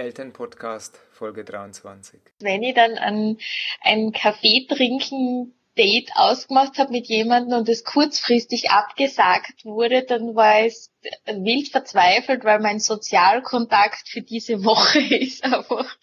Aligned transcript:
Elternpodcast 0.00 0.98
Folge 1.12 1.44
23. 1.44 2.20
Wenn 2.40 2.62
ich 2.62 2.74
dann 2.74 2.96
ein, 2.96 3.36
ein 3.82 4.12
Kaffee 4.12 4.66
trinken 4.66 5.54
Date 5.76 6.10
ausgemacht 6.14 6.78
habe 6.78 6.90
mit 6.90 7.06
jemandem 7.06 7.58
und 7.58 7.68
es 7.68 7.84
kurzfristig 7.84 8.70
abgesagt 8.70 9.64
wurde, 9.64 10.02
dann 10.02 10.34
war 10.34 10.64
es 10.64 10.90
wild 11.26 11.68
verzweifelt, 11.68 12.44
weil 12.44 12.60
mein 12.60 12.80
Sozialkontakt 12.80 14.08
für 14.08 14.22
diese 14.22 14.64
Woche 14.64 15.00
ist 15.14 15.44
einfach 15.44 15.96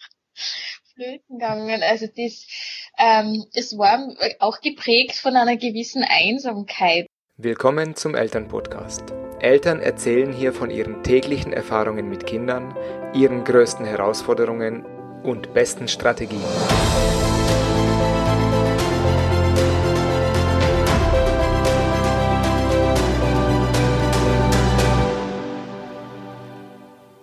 flöten 0.94 1.38
gegangen. 1.38 1.82
Also 1.82 2.06
das, 2.06 2.46
ähm, 2.98 3.44
es 3.52 3.76
war 3.76 4.14
auch 4.38 4.60
geprägt 4.60 5.16
von 5.16 5.36
einer 5.36 5.56
gewissen 5.56 6.04
Einsamkeit. 6.08 7.06
Willkommen 7.36 7.94
zum 7.94 8.14
Elternpodcast. 8.14 9.12
Eltern 9.40 9.80
erzählen 9.80 10.32
hier 10.32 10.52
von 10.52 10.68
ihren 10.68 11.04
täglichen 11.04 11.52
Erfahrungen 11.52 12.08
mit 12.08 12.26
Kindern, 12.26 12.74
ihren 13.14 13.44
größten 13.44 13.86
Herausforderungen 13.86 14.84
und 15.22 15.54
besten 15.54 15.86
Strategien. 15.86 16.42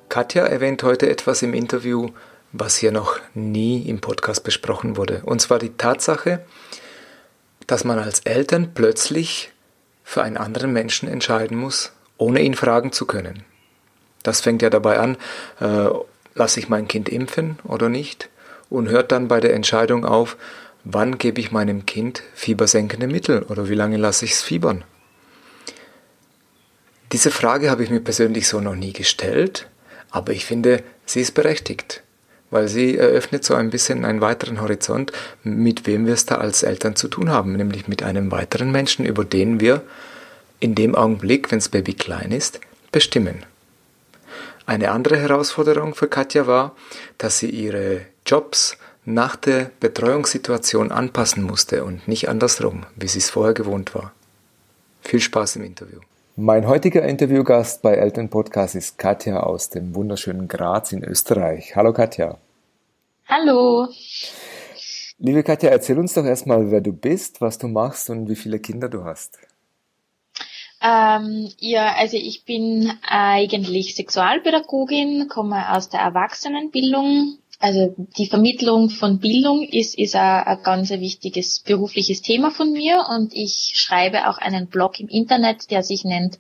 Katja 0.08 0.46
erwähnt 0.46 0.82
heute 0.84 1.10
etwas 1.10 1.42
im 1.42 1.54
Interview, 1.54 2.12
was 2.54 2.78
hier 2.78 2.94
noch 2.94 3.20
nie 3.34 3.82
im 3.90 4.00
Podcast 4.00 4.46
besprochen 4.46 4.96
wurde. 4.96 5.22
Und 5.26 5.42
zwar 5.42 5.60
die 5.60 5.76
Tatsache, 5.76 6.46
dass 7.68 7.84
man 7.84 8.00
als 8.00 8.22
Eltern 8.22 8.72
plötzlich 8.74 9.52
für 10.06 10.24
einen 10.24 10.38
anderen 10.38 10.72
Menschen 10.72 11.10
entscheiden 11.10 11.58
muss, 11.58 11.92
ohne 12.18 12.42
ihn 12.42 12.54
fragen 12.54 12.92
zu 12.92 13.06
können. 13.06 13.44
Das 14.24 14.42
fängt 14.42 14.62
ja 14.62 14.70
dabei 14.70 15.00
an, 15.00 15.18
äh, 15.60 15.90
lasse 16.34 16.60
ich 16.60 16.70
mein 16.70 16.88
Kind 16.88 17.10
impfen 17.10 17.60
oder 17.64 17.90
nicht 17.90 18.30
und 18.70 18.90
hört 18.90 19.12
dann 19.12 19.28
bei 19.28 19.40
der 19.40 19.54
Entscheidung 19.54 20.06
auf, 20.06 20.38
wann 20.84 21.18
gebe 21.18 21.40
ich 21.40 21.52
meinem 21.52 21.86
Kind 21.86 22.24
fiebersenkende 22.34 23.08
Mittel 23.08 23.44
oder 23.44 23.70
wie 23.70 23.76
lange 23.76 23.98
lasse 23.98 24.26
ich 24.26 24.34
es 24.34 24.44
fiebern. 24.44 24.84
Diese 27.12 27.32
Frage 27.32 27.70
habe 27.70 27.84
ich 27.84 27.90
mir 27.90 28.00
persönlich 28.00 28.48
so 28.48 28.60
noch 28.60 28.76
nie 28.76 28.94
gestellt, 28.94 29.68
aber 30.10 30.34
ich 30.34 30.46
finde, 30.46 30.84
sie 31.06 31.22
ist 31.22 31.34
berechtigt, 31.34 32.04
weil 32.50 32.68
sie 32.68 32.98
eröffnet 32.98 33.44
so 33.44 33.54
ein 33.54 33.70
bisschen 33.70 34.06
einen 34.06 34.22
weiteren 34.22 34.62
Horizont, 34.62 35.12
mit 35.44 35.88
wem 35.88 36.08
wir 36.08 36.14
es 36.14 36.26
da 36.26 36.36
als 36.36 36.64
Eltern 36.64 36.96
zu 36.96 37.08
tun 37.08 37.30
haben, 37.30 37.54
nämlich 37.54 37.88
mit 37.88 38.04
einem 38.04 38.32
weiteren 38.32 38.72
Menschen, 38.72 39.06
über 39.06 39.24
den 39.24 39.60
wir 39.60 39.82
in 40.66 40.74
dem 40.74 40.96
Augenblick, 40.96 41.52
wenn 41.52 41.60
das 41.60 41.70
Baby 41.70 41.94
klein 41.94 42.32
ist, 42.32 42.60
bestimmen. 42.92 43.46
Eine 44.66 44.90
andere 44.90 45.16
Herausforderung 45.16 45.94
für 45.94 46.08
Katja 46.08 46.48
war, 46.48 46.76
dass 47.20 47.38
sie 47.38 47.52
ihre 47.52 48.02
Jobs 48.26 48.76
nach 49.06 49.36
der 49.36 49.70
Betreuungssituation 49.80 50.92
anpassen 50.92 51.44
musste 51.44 51.84
und 51.86 52.08
nicht 52.08 52.30
andersrum, 52.30 52.88
wie 52.96 53.08
sie 53.08 53.20
es 53.20 53.30
vorher 53.30 53.54
gewohnt 53.54 53.94
war. 53.94 54.12
Viel 55.04 55.20
Spaß 55.20 55.58
im 55.58 55.66
Interview. 55.66 56.00
Mein 56.36 56.68
heutiger 56.68 57.04
Interviewgast 57.04 57.84
bei 57.84 57.94
Eltern 57.94 58.30
Podcast 58.30 58.74
ist 58.74 58.98
Katja 58.98 59.42
aus 59.42 59.70
dem 59.70 59.94
wunderschönen 59.94 60.48
Graz 60.48 60.92
in 60.92 61.04
Österreich. 61.04 61.76
Hallo 61.76 61.94
Katja. 61.94 62.40
Hallo. 63.28 63.88
Liebe 65.20 65.44
Katja, 65.44 65.70
erzähl 65.70 66.00
uns 66.00 66.16
doch 66.16 66.26
erstmal, 66.26 66.72
wer 66.72 66.82
du 66.82 66.92
bist, 66.92 67.40
was 67.40 67.60
du 67.60 67.68
machst 67.68 68.10
und 68.10 68.28
wie 68.30 68.36
viele 68.36 68.58
Kinder 68.58 68.90
du 68.90 69.04
hast. 69.04 69.38
Ähm, 70.86 71.50
ja, 71.60 71.96
also 71.96 72.16
ich 72.16 72.46
bin 72.46 72.92
eigentlich 73.02 73.96
Sexualpädagogin, 73.96 75.28
komme 75.30 75.74
aus 75.74 75.90
der 75.90 76.02
Erwachsenenbildung. 76.02 77.40
Also 77.60 77.96
die 78.18 78.28
Vermittlung 78.28 78.90
von 78.92 79.20
Bildung 79.20 79.64
ist, 79.64 79.98
ist 79.98 80.16
ein, 80.16 80.60
ganz 80.62 80.92
wichtiges 80.92 81.62
berufliches 81.62 82.22
Thema 82.22 82.52
von 82.52 82.72
mir 82.72 83.08
und 83.10 83.34
ich 83.34 83.72
schreibe 83.76 84.30
auch 84.30 84.38
einen 84.38 84.68
Blog 84.68 85.00
im 85.00 85.08
Internet, 85.08 85.72
der 85.72 85.82
sich 85.82 86.04
nennt 86.04 86.38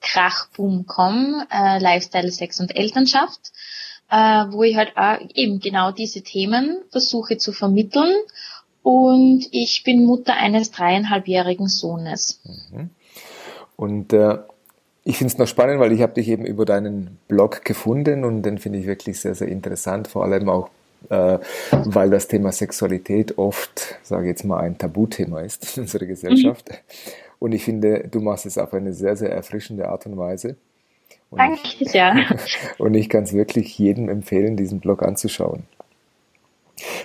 krachboom.com, 0.00 1.42
äh, 1.50 1.78
Lifestyle, 1.80 2.30
Sex 2.30 2.60
und 2.60 2.76
Elternschaft, 2.76 3.40
äh, 4.08 4.44
wo 4.50 4.62
ich 4.62 4.76
halt 4.76 4.96
auch 4.96 5.18
eben 5.34 5.58
genau 5.58 5.90
diese 5.90 6.22
Themen 6.22 6.78
versuche 6.90 7.38
zu 7.38 7.52
vermitteln 7.52 8.14
und 8.82 9.46
ich 9.50 9.82
bin 9.82 10.04
Mutter 10.04 10.34
eines 10.36 10.70
dreieinhalbjährigen 10.70 11.68
Sohnes. 11.68 12.40
Mhm. 12.44 12.90
Und 13.80 14.12
äh, 14.12 14.36
ich 15.04 15.16
finde 15.16 15.32
es 15.32 15.38
noch 15.38 15.46
spannend, 15.46 15.80
weil 15.80 15.92
ich 15.92 16.02
habe 16.02 16.12
dich 16.12 16.28
eben 16.28 16.44
über 16.44 16.66
deinen 16.66 17.16
Blog 17.28 17.64
gefunden 17.64 18.24
und 18.24 18.42
den 18.42 18.58
finde 18.58 18.78
ich 18.78 18.86
wirklich 18.86 19.18
sehr, 19.18 19.34
sehr 19.34 19.48
interessant, 19.48 20.06
vor 20.06 20.22
allem 20.22 20.50
auch, 20.50 20.68
äh, 21.08 21.38
weil 21.70 22.10
das 22.10 22.28
Thema 22.28 22.52
Sexualität 22.52 23.38
oft, 23.38 23.98
sage 24.02 24.24
ich 24.24 24.28
jetzt 24.28 24.44
mal, 24.44 24.60
ein 24.60 24.76
Tabuthema 24.76 25.40
ist 25.40 25.78
in 25.78 25.84
unserer 25.84 26.04
Gesellschaft. 26.04 26.68
Mhm. 26.68 26.74
Und 27.38 27.52
ich 27.52 27.64
finde, 27.64 28.06
du 28.06 28.20
machst 28.20 28.44
es 28.44 28.58
auf 28.58 28.74
eine 28.74 28.92
sehr, 28.92 29.16
sehr 29.16 29.32
erfrischende 29.32 29.88
Art 29.88 30.04
und 30.04 30.18
Weise. 30.18 30.56
Und 31.30 31.38
Danke 31.38 31.88
sehr. 31.88 32.26
und 32.78 32.92
ich 32.92 33.08
kann 33.08 33.22
es 33.22 33.32
wirklich 33.32 33.78
jedem 33.78 34.10
empfehlen, 34.10 34.58
diesen 34.58 34.80
Blog 34.80 35.02
anzuschauen. 35.02 35.62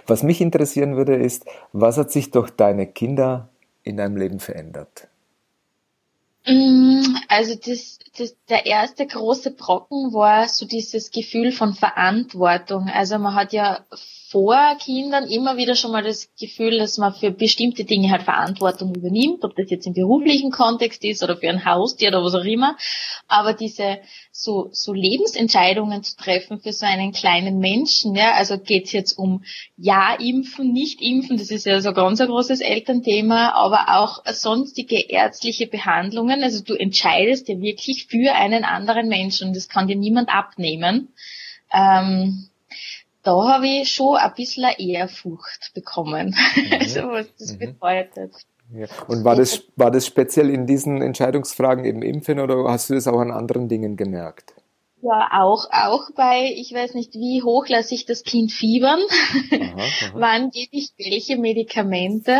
Was 0.08 0.24
mich 0.24 0.42
interessieren 0.42 0.98
würde, 0.98 1.16
ist, 1.16 1.46
was 1.72 1.98
hat 1.98 2.12
sich 2.12 2.32
durch 2.32 2.50
deine 2.50 2.86
Kinder 2.86 3.48
in 3.84 3.96
deinem 3.96 4.18
Leben 4.18 4.42
verändert? 4.42 5.08
Mm, 6.48 7.16
also 7.28 7.56
das, 7.56 8.00
das, 8.18 8.36
der 8.50 8.66
erste 8.66 9.08
große 9.08 9.52
Brocken 9.52 10.14
war 10.14 10.48
so 10.48 10.66
dieses 10.66 11.12
Gefühl 11.12 11.52
von 11.52 11.74
Verantwortung. 11.74 12.88
Also 12.88 13.18
man 13.18 13.36
hat 13.36 13.52
ja 13.54 13.86
vor 14.36 14.76
Kindern 14.84 15.30
immer 15.30 15.56
wieder 15.56 15.76
schon 15.76 15.94
mal 15.94 16.04
das 16.04 16.30
Gefühl, 16.38 16.78
dass 16.78 16.98
man 16.98 17.14
für 17.14 17.32
bestimmte 17.32 17.86
Dinge 17.86 18.12
halt 18.12 18.24
Verantwortung 18.24 18.94
übernimmt, 18.94 19.46
ob 19.46 19.56
das 19.56 19.70
jetzt 19.70 19.88
im 19.88 19.94
beruflichen 19.94 20.52
Kontext 20.52 21.06
ist 21.06 21.24
oder 21.24 21.38
für 21.38 21.48
ein 21.48 21.64
Haustier 21.64 22.10
oder 22.10 22.22
was 22.22 22.36
auch 22.36 22.44
immer. 22.44 22.76
Aber 23.30 23.54
diese 23.54 24.00
so, 24.34 24.68
so 24.74 24.92
Lebensentscheidungen 24.92 26.04
zu 26.04 26.18
treffen 26.18 26.60
für 26.60 26.74
so 26.74 26.86
einen 26.86 27.14
kleinen 27.14 27.60
Menschen, 27.60 28.14
ja, 28.14 28.34
also 28.34 28.58
geht's 28.58 28.92
jetzt 28.92 29.18
um 29.18 29.46
Ja 29.78 30.14
impfen, 30.16 30.74
nicht 30.74 31.02
impfen, 31.02 31.38
das 31.38 31.50
ist 31.50 31.66
ja 31.66 31.80
so 31.80 31.94
ganz 31.94 32.20
ein 32.20 32.28
großes 32.28 32.60
Elternthema, 32.60 33.54
aber 33.54 33.86
auch 33.98 34.22
sonstige 34.34 35.00
ärztliche 35.00 35.66
Behandlungen. 35.66 36.44
Also 36.44 36.62
du 36.62 36.74
entscheidest 36.74 37.48
ja 37.48 37.62
wirklich 37.62 38.08
für 38.08 38.36
einen 38.36 38.66
anderen 38.66 39.08
Menschen 39.08 39.54
das 39.54 39.70
kann 39.70 39.88
dir 39.88 39.96
niemand 39.96 40.28
abnehmen. 40.28 41.14
Ähm, 41.74 42.50
da 43.26 43.56
habe 43.56 43.68
ich 43.68 43.92
schon 43.92 44.18
ein 44.18 44.34
bisschen 44.36 44.70
Ehrfurcht 44.78 45.74
bekommen, 45.74 46.36
mhm. 46.56 46.74
also 46.80 47.02
was 47.10 47.28
das 47.38 47.54
mhm. 47.54 47.60
bedeutet. 47.60 48.36
Ja. 48.74 48.88
Und 49.08 49.24
war 49.24 49.36
das, 49.36 49.64
war 49.76 49.92
das 49.92 50.08
speziell 50.08 50.50
in 50.50 50.66
diesen 50.66 51.02
Entscheidungsfragen 51.02 51.86
eben 51.86 52.02
Impfen 52.02 52.40
oder 52.40 52.64
hast 52.68 52.90
du 52.90 52.96
das 52.96 53.08
auch 53.08 53.20
an 53.20 53.32
anderen 53.32 53.68
Dingen 53.68 53.96
gemerkt? 53.96 54.54
Ja, 55.02 55.30
auch, 55.34 55.68
auch 55.72 56.10
bei, 56.16 56.52
ich 56.56 56.74
weiß 56.74 56.96
nicht, 56.96 57.14
wie 57.14 57.44
hoch 57.44 57.68
lasse 57.68 57.94
ich 57.94 58.06
das 58.06 58.24
Kind 58.24 58.52
fiebern? 58.52 59.00
Aha, 59.52 59.76
aha. 59.76 60.12
Wann 60.16 60.50
gebe 60.50 60.70
ich 60.72 60.94
welche 60.98 61.38
Medikamente? 61.38 62.40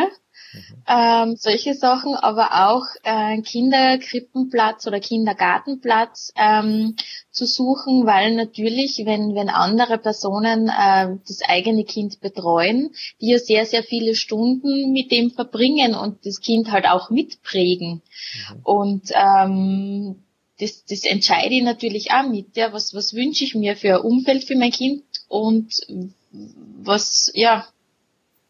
Mhm. 0.56 0.84
Ähm, 0.88 1.36
solche 1.36 1.74
Sachen, 1.74 2.16
aber 2.16 2.68
auch 2.68 2.86
äh, 3.04 3.42
Kinderkrippenplatz 3.42 4.88
oder 4.88 5.00
Kindergartenplatz 5.00 6.32
ähm, 6.36 6.96
zu 7.32 7.46
suchen, 7.46 8.06
weil 8.06 8.36
natürlich, 8.36 9.02
wenn, 9.06 9.36
wenn 9.36 9.50
andere 9.50 9.98
Personen 9.98 10.70
äh, 10.70 11.18
das 11.28 11.42
eigene 11.48 11.84
Kind 11.84 12.22
betreuen, 12.22 12.92
die 13.20 13.32
ja 13.32 13.40
sehr, 13.40 13.66
sehr 13.66 13.84
viele 13.84 14.16
Stunden 14.16 14.92
mit 14.92 15.12
dem 15.12 15.32
verbringen 15.32 15.96
und 15.96 16.26
das 16.26 16.40
Kind 16.40 16.72
halt 16.72 16.86
auch 16.88 17.10
mitprägen. 17.10 18.02
Mhm. 18.50 18.60
Und 18.64 19.12
ähm, 19.14 20.24
das, 20.60 20.86
das 20.86 21.04
entscheide 21.04 21.54
ich 21.54 21.64
natürlich 21.64 22.12
auch 22.12 22.28
mit. 22.28 22.56
Ja, 22.56 22.72
was, 22.72 22.94
was 22.94 23.14
wünsche 23.14 23.44
ich 23.44 23.56
mir 23.56 23.76
für 23.76 23.96
ein 23.96 24.02
Umfeld 24.02 24.46
für 24.46 24.56
mein 24.56 24.72
Kind 24.72 25.04
und 25.28 25.82
was, 26.32 27.32
ja, 27.34 27.68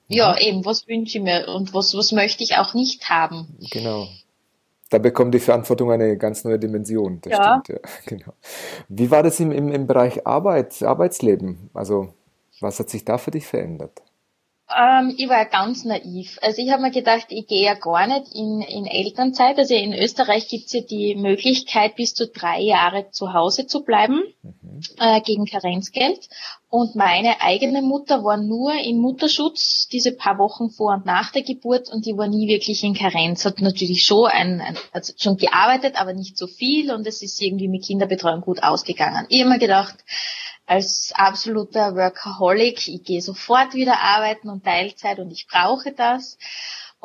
ja, 0.08 0.34
mhm. 0.34 0.38
eben, 0.40 0.66
was 0.66 0.88
wünsche 0.88 1.18
ich 1.18 1.24
mir 1.24 1.48
und 1.48 1.74
was, 1.74 1.96
was 1.96 2.12
möchte 2.12 2.44
ich 2.44 2.58
auch 2.58 2.74
nicht 2.74 3.10
haben. 3.10 3.58
Genau. 3.72 4.08
Da 4.90 5.00
bekommt 5.00 5.34
die 5.34 5.40
Verantwortung 5.40 5.92
eine 5.92 6.16
ganz 6.18 6.44
neue 6.44 6.60
Dimension. 6.60 7.20
Das 7.22 7.34
ja. 7.34 7.62
stimmt, 7.64 7.80
ja. 7.82 7.90
Genau. 8.06 8.34
Wie 8.88 9.10
war 9.10 9.24
das 9.24 9.40
im, 9.40 9.52
im, 9.52 9.72
im 9.72 9.88
Bereich 9.88 10.28
Arbeit, 10.28 10.82
Arbeitsleben? 10.84 11.70
Also, 11.74 12.14
was 12.60 12.80
hat 12.80 12.90
sich 12.90 13.04
da 13.04 13.18
für 13.18 13.32
dich 13.32 13.48
verändert? 13.48 14.02
Ähm, 14.74 15.14
ich 15.16 15.30
war 15.30 15.46
ganz 15.46 15.86
naiv. 15.86 16.40
Also 16.42 16.62
ich 16.62 16.72
habe 16.72 16.82
mir 16.82 16.92
gedacht, 16.92 17.28
ich 17.30 17.46
gehe 17.46 17.66
ja 17.66 17.76
gar 17.76 18.08
nicht 18.08 18.34
in, 18.34 18.62
in 18.62 18.88
Elternzeit. 18.88 19.60
Also 19.60 19.76
in 19.76 19.94
Österreich 19.94 20.48
gibt's 20.48 20.74
ja 20.74 20.82
die 20.82 21.16
Möglichkeit, 21.16 21.96
bis 21.96 22.16
zu 22.16 22.28
drei 22.28 22.62
Jahre 22.62 23.12
zu 23.12 23.34
Hause 23.34 23.68
zu 23.68 23.84
bleiben 23.84 24.24
mhm. 24.42 24.82
äh, 25.00 25.22
gegen 25.22 25.46
Karenzgeld. 25.46 26.30
Und 26.70 26.96
meine 26.96 27.42
eigene 27.42 27.84
Mutter 27.84 28.24
war 28.24 28.38
nur 28.38 28.74
in 28.74 28.98
Mutterschutz 28.98 29.88
diese 29.88 30.12
paar 30.12 30.40
Wochen 30.40 30.72
vor 30.72 30.96
und 30.96 31.06
nach 31.06 31.32
der 31.32 31.44
Geburt 31.44 31.90
und 31.90 32.06
die 32.06 32.18
war 32.18 32.28
nie 32.28 32.48
wirklich 32.48 32.84
in 32.84 32.96
Karenz. 32.96 33.46
Hat 33.46 33.62
natürlich 33.62 34.04
schon 34.04 34.26
ein, 34.26 34.62
ein 34.62 34.78
also 34.92 35.14
schon 35.16 35.38
gearbeitet, 35.38 36.02
aber 36.02 36.14
nicht 36.14 36.38
so 36.38 36.48
viel 36.48 36.92
und 36.92 37.06
es 37.06 37.22
ist 37.22 37.40
irgendwie 37.40 37.68
mit 37.68 37.86
Kinderbetreuung 37.86 38.42
gut 38.42 38.64
ausgegangen. 38.64 39.26
Ich 39.30 39.42
habe 39.42 39.52
mir 39.52 39.60
gedacht, 39.60 39.96
als 40.66 41.12
absoluter 41.16 41.96
Workaholic, 41.96 42.88
ich 42.88 43.04
gehe 43.04 43.22
sofort 43.22 43.74
wieder 43.74 44.00
arbeiten 44.00 44.50
und 44.50 44.64
Teilzeit 44.64 45.20
und 45.20 45.32
ich 45.32 45.48
brauche 45.48 45.92
das. 45.92 46.38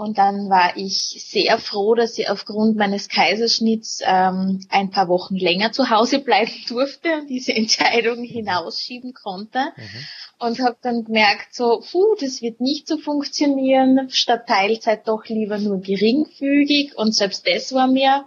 Und 0.01 0.17
dann 0.17 0.49
war 0.49 0.79
ich 0.79 0.97
sehr 0.97 1.59
froh, 1.59 1.95
dass 1.95 2.19
ich 2.19 2.31
aufgrund 2.31 2.79
meines 2.79 3.11
Kaiserschnitts 3.11 4.01
ähm, 4.03 4.65
ein 4.71 4.91
paar 4.91 5.09
Wochen 5.09 5.37
länger 5.37 5.73
zu 5.73 5.91
Hause 5.91 6.21
bleiben 6.21 6.53
durfte 6.69 7.12
und 7.17 7.29
diese 7.29 7.53
Entscheidung 7.53 8.25
hinausschieben 8.25 9.12
konnte. 9.12 9.59
Mhm. 9.77 10.06
Und 10.39 10.61
habe 10.61 10.79
dann 10.81 11.05
gemerkt, 11.05 11.55
so, 11.55 11.85
puh, 11.91 12.15
das 12.19 12.41
wird 12.41 12.63
nicht 12.63 12.89
so 12.89 12.97
funktionieren, 12.97 14.09
statt 14.09 14.47
Teilzeit 14.47 15.06
doch 15.06 15.27
lieber 15.27 15.59
nur 15.59 15.83
geringfügig. 15.83 16.97
Und 16.97 17.15
selbst 17.15 17.47
das 17.47 17.75
war 17.75 17.87
mir 17.87 18.25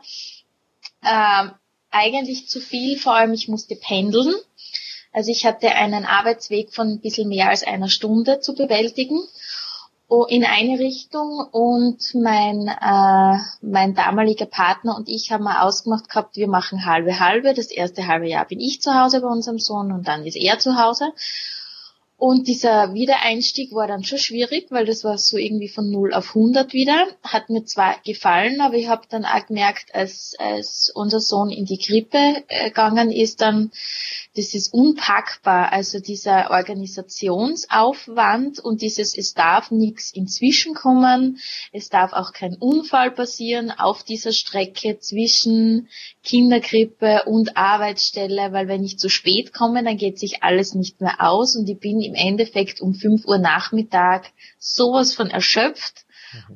äh, 1.02 1.48
eigentlich 1.90 2.50
zu 2.50 2.60
viel, 2.60 3.00
vor 3.00 3.16
allem 3.16 3.34
ich 3.34 3.48
musste 3.48 3.76
pendeln. 3.76 4.36
Also 5.14 5.32
ich 5.32 5.46
hatte 5.46 5.70
einen 5.70 6.06
Arbeitsweg 6.06 6.74
von 6.74 6.90
ein 6.90 7.00
bisschen 7.00 7.30
mehr 7.30 7.50
als 7.50 7.64
einer 7.64 7.88
Stunde 7.88 8.40
zu 8.40 8.56
bewältigen 8.56 9.22
in 10.28 10.46
eine 10.46 10.80
Richtung 10.80 11.40
und 11.52 12.14
mein, 12.14 12.68
äh, 12.68 13.38
mein 13.62 13.96
damaliger 13.96 14.46
Partner 14.46 14.96
und 14.96 15.10
ich 15.10 15.32
haben 15.32 15.44
mal 15.44 15.62
ausgemacht 15.62 16.08
gehabt, 16.08 16.36
wir 16.36 16.48
machen 16.48 16.86
halbe 16.86 17.20
halbe. 17.20 17.54
Das 17.54 17.72
erste 17.72 18.06
halbe 18.06 18.28
Jahr 18.28 18.46
bin 18.46 18.60
ich 18.60 18.82
zu 18.82 18.94
Hause 18.94 19.22
bei 19.22 19.28
unserem 19.28 19.60
Sohn 19.60 19.92
und 19.92 20.08
dann 20.08 20.26
ist 20.26 20.36
er 20.36 20.60
zu 20.60 20.78
Hause. 20.78 21.14
Und 22.16 22.48
dieser 22.48 22.94
Wiedereinstieg 22.94 23.74
war 23.74 23.88
dann 23.88 24.04
schon 24.04 24.20
schwierig, 24.20 24.68
weil 24.70 24.86
das 24.86 25.04
war 25.04 25.18
so 25.18 25.36
irgendwie 25.36 25.68
von 25.68 25.90
0 25.90 26.14
auf 26.14 26.30
100 26.30 26.72
wieder. 26.72 27.08
Hat 27.24 27.50
mir 27.50 27.66
zwar 27.66 27.96
gefallen, 28.06 28.62
aber 28.62 28.76
ich 28.76 28.88
habe 28.88 29.08
dann 29.10 29.26
auch 29.26 29.46
gemerkt, 29.48 29.94
als, 29.96 30.36
als 30.38 30.92
unser 30.94 31.20
Sohn 31.20 31.50
in 31.50 31.66
die 31.66 31.80
Krippe 31.80 32.44
äh, 32.48 32.70
gegangen 32.70 33.12
ist, 33.12 33.42
dann 33.42 33.72
das 34.36 34.56
ist 34.56 34.74
unpackbar. 34.74 35.72
Also 35.72 36.00
dieser 36.00 36.50
Organisationsaufwand 36.52 38.60
und 38.60 38.82
dieses, 38.82 39.18
es 39.18 39.34
darf 39.34 39.72
nichts 39.72 40.12
inzwischen 40.12 40.74
kommen, 40.74 41.40
es 41.72 41.88
darf 41.90 42.12
auch 42.14 42.34
kein 42.34 42.56
Unfall 42.56 43.12
passieren 43.12 43.72
auf 43.72 44.04
dieser 44.04 44.32
Strecke 44.32 44.98
zwischen 45.00 45.88
Kinderkrippe 46.24 47.24
und 47.26 47.58
Arbeitsstelle, 47.58 48.52
weil 48.52 48.68
wenn 48.68 48.84
ich 48.84 48.98
zu 48.98 49.10
spät 49.10 49.54
komme, 49.54 49.84
dann 49.84 49.98
geht 49.98 50.18
sich 50.18 50.42
alles 50.42 50.74
nicht 50.74 51.02
mehr 51.02 51.18
aus 51.20 51.56
und 51.56 51.70
ich 51.70 51.80
bin 51.80 52.02
im 52.02 52.16
Endeffekt 52.16 52.82
um 52.82 52.96
5 52.96 53.26
Uhr 53.26 53.38
Nachmittag 53.38 54.32
sowas 54.58 55.14
von 55.14 55.30
erschöpft. 55.30 56.03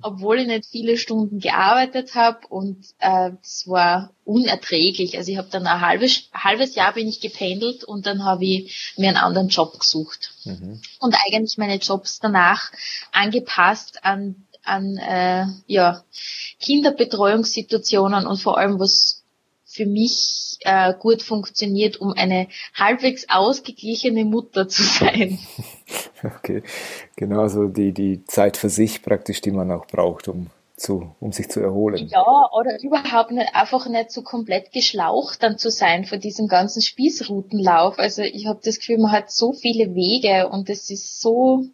Obwohl 0.02 0.40
ich 0.40 0.48
nicht 0.48 0.66
viele 0.66 0.98
Stunden 0.98 1.40
gearbeitet 1.40 2.16
habe 2.16 2.48
und 2.48 2.86
äh, 3.00 3.32
das 3.42 3.68
war 3.68 4.12
unerträglich. 4.26 5.18
Also 5.18 5.32
ich 5.32 5.38
habe 5.38 5.50
dann 5.52 5.68
ein 5.68 5.82
halbes, 5.82 6.30
halbes 6.34 6.76
Jahr 6.76 6.94
bin 6.94 7.08
ich 7.08 7.22
gependelt 7.22 7.84
und 7.84 8.06
dann 8.06 8.24
habe 8.24 8.46
ich 8.46 8.94
mir 8.98 9.10
einen 9.10 9.18
anderen 9.18 9.50
Job 9.50 9.80
gesucht 9.80 10.32
mhm. 10.46 10.82
und 11.00 11.16
eigentlich 11.26 11.58
meine 11.58 11.78
Jobs 11.78 12.20
danach 12.20 12.72
angepasst 13.12 14.04
an 14.04 14.48
an 14.64 14.98
äh, 14.98 15.46
ja 15.68 16.04
Kinderbetreuungssituationen 16.60 18.28
und 18.28 18.38
vor 18.38 18.58
allem 18.58 18.80
was 18.80 19.17
für 19.78 19.86
mich 19.86 20.58
äh, 20.62 20.94
gut 21.00 21.22
funktioniert, 21.22 22.02
um 22.02 22.14
eine 22.14 22.48
halbwegs 22.74 23.28
ausgeglichene 23.30 24.26
Mutter 24.26 24.68
zu 24.68 24.84
sein. 24.84 25.40
Okay, 26.24 26.64
genau, 27.16 27.42
also 27.42 27.68
die, 27.68 27.94
die 27.94 28.26
Zeit 28.26 28.58
für 28.58 28.70
sich 28.70 29.04
praktisch, 29.04 29.40
die 29.40 29.52
man 29.52 29.72
auch 29.72 29.86
braucht, 29.86 30.28
um 30.28 30.48
zu, 30.76 31.16
um 31.20 31.32
sich 31.32 31.50
zu 31.50 31.60
erholen. 31.60 32.08
Ja, 32.08 32.50
oder 32.52 32.82
überhaupt 32.82 33.32
nicht, 33.32 33.54
einfach 33.54 33.88
nicht 33.88 34.12
so 34.12 34.24
komplett 34.24 34.72
geschlaucht 34.72 35.44
dann 35.44 35.60
zu 35.60 35.70
sein 35.70 36.06
von 36.06 36.20
diesem 36.20 36.48
ganzen 36.48 36.82
Spießrutenlauf. 36.82 38.00
Also 38.00 38.24
ich 38.24 38.48
habe 38.48 38.60
das 38.64 38.80
Gefühl, 38.80 38.98
man 38.98 39.12
hat 39.12 39.32
so 39.32 39.54
viele 39.54 39.94
Wege 39.94 40.50
und 40.50 40.70
es 40.70 40.90
ist 40.90 41.22
so 41.22 41.66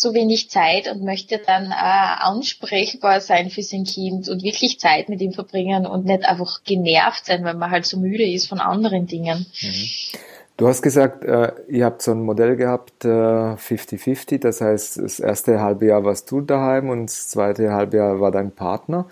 so 0.00 0.14
wenig 0.14 0.48
Zeit 0.48 0.90
und 0.90 1.04
möchte 1.04 1.38
dann 1.44 1.66
äh, 1.66 1.74
ansprechbar 1.74 3.20
sein 3.20 3.50
für 3.50 3.62
sein 3.62 3.84
Kind 3.84 4.30
und 4.30 4.42
wirklich 4.42 4.80
Zeit 4.80 5.10
mit 5.10 5.20
ihm 5.20 5.34
verbringen 5.34 5.84
und 5.86 6.06
nicht 6.06 6.24
einfach 6.24 6.64
genervt 6.64 7.26
sein, 7.26 7.44
weil 7.44 7.54
man 7.54 7.70
halt 7.70 7.84
so 7.84 7.98
müde 7.98 8.24
ist 8.24 8.48
von 8.48 8.60
anderen 8.60 9.06
Dingen. 9.06 9.44
Mhm. 9.60 10.18
Du 10.56 10.68
hast 10.68 10.80
gesagt, 10.80 11.24
äh, 11.24 11.52
ihr 11.68 11.84
habt 11.84 12.00
so 12.00 12.12
ein 12.12 12.22
Modell 12.22 12.56
gehabt, 12.56 13.04
50-50, 13.04 14.32
äh, 14.32 14.38
das 14.38 14.62
heißt, 14.62 14.98
das 14.98 15.20
erste 15.20 15.60
halbe 15.60 15.86
Jahr 15.86 16.02
warst 16.02 16.30
du 16.30 16.40
daheim 16.40 16.88
und 16.88 17.06
das 17.06 17.28
zweite 17.28 17.70
halbe 17.72 17.98
Jahr 17.98 18.20
war 18.20 18.30
dein 18.30 18.52
Partner. 18.52 19.06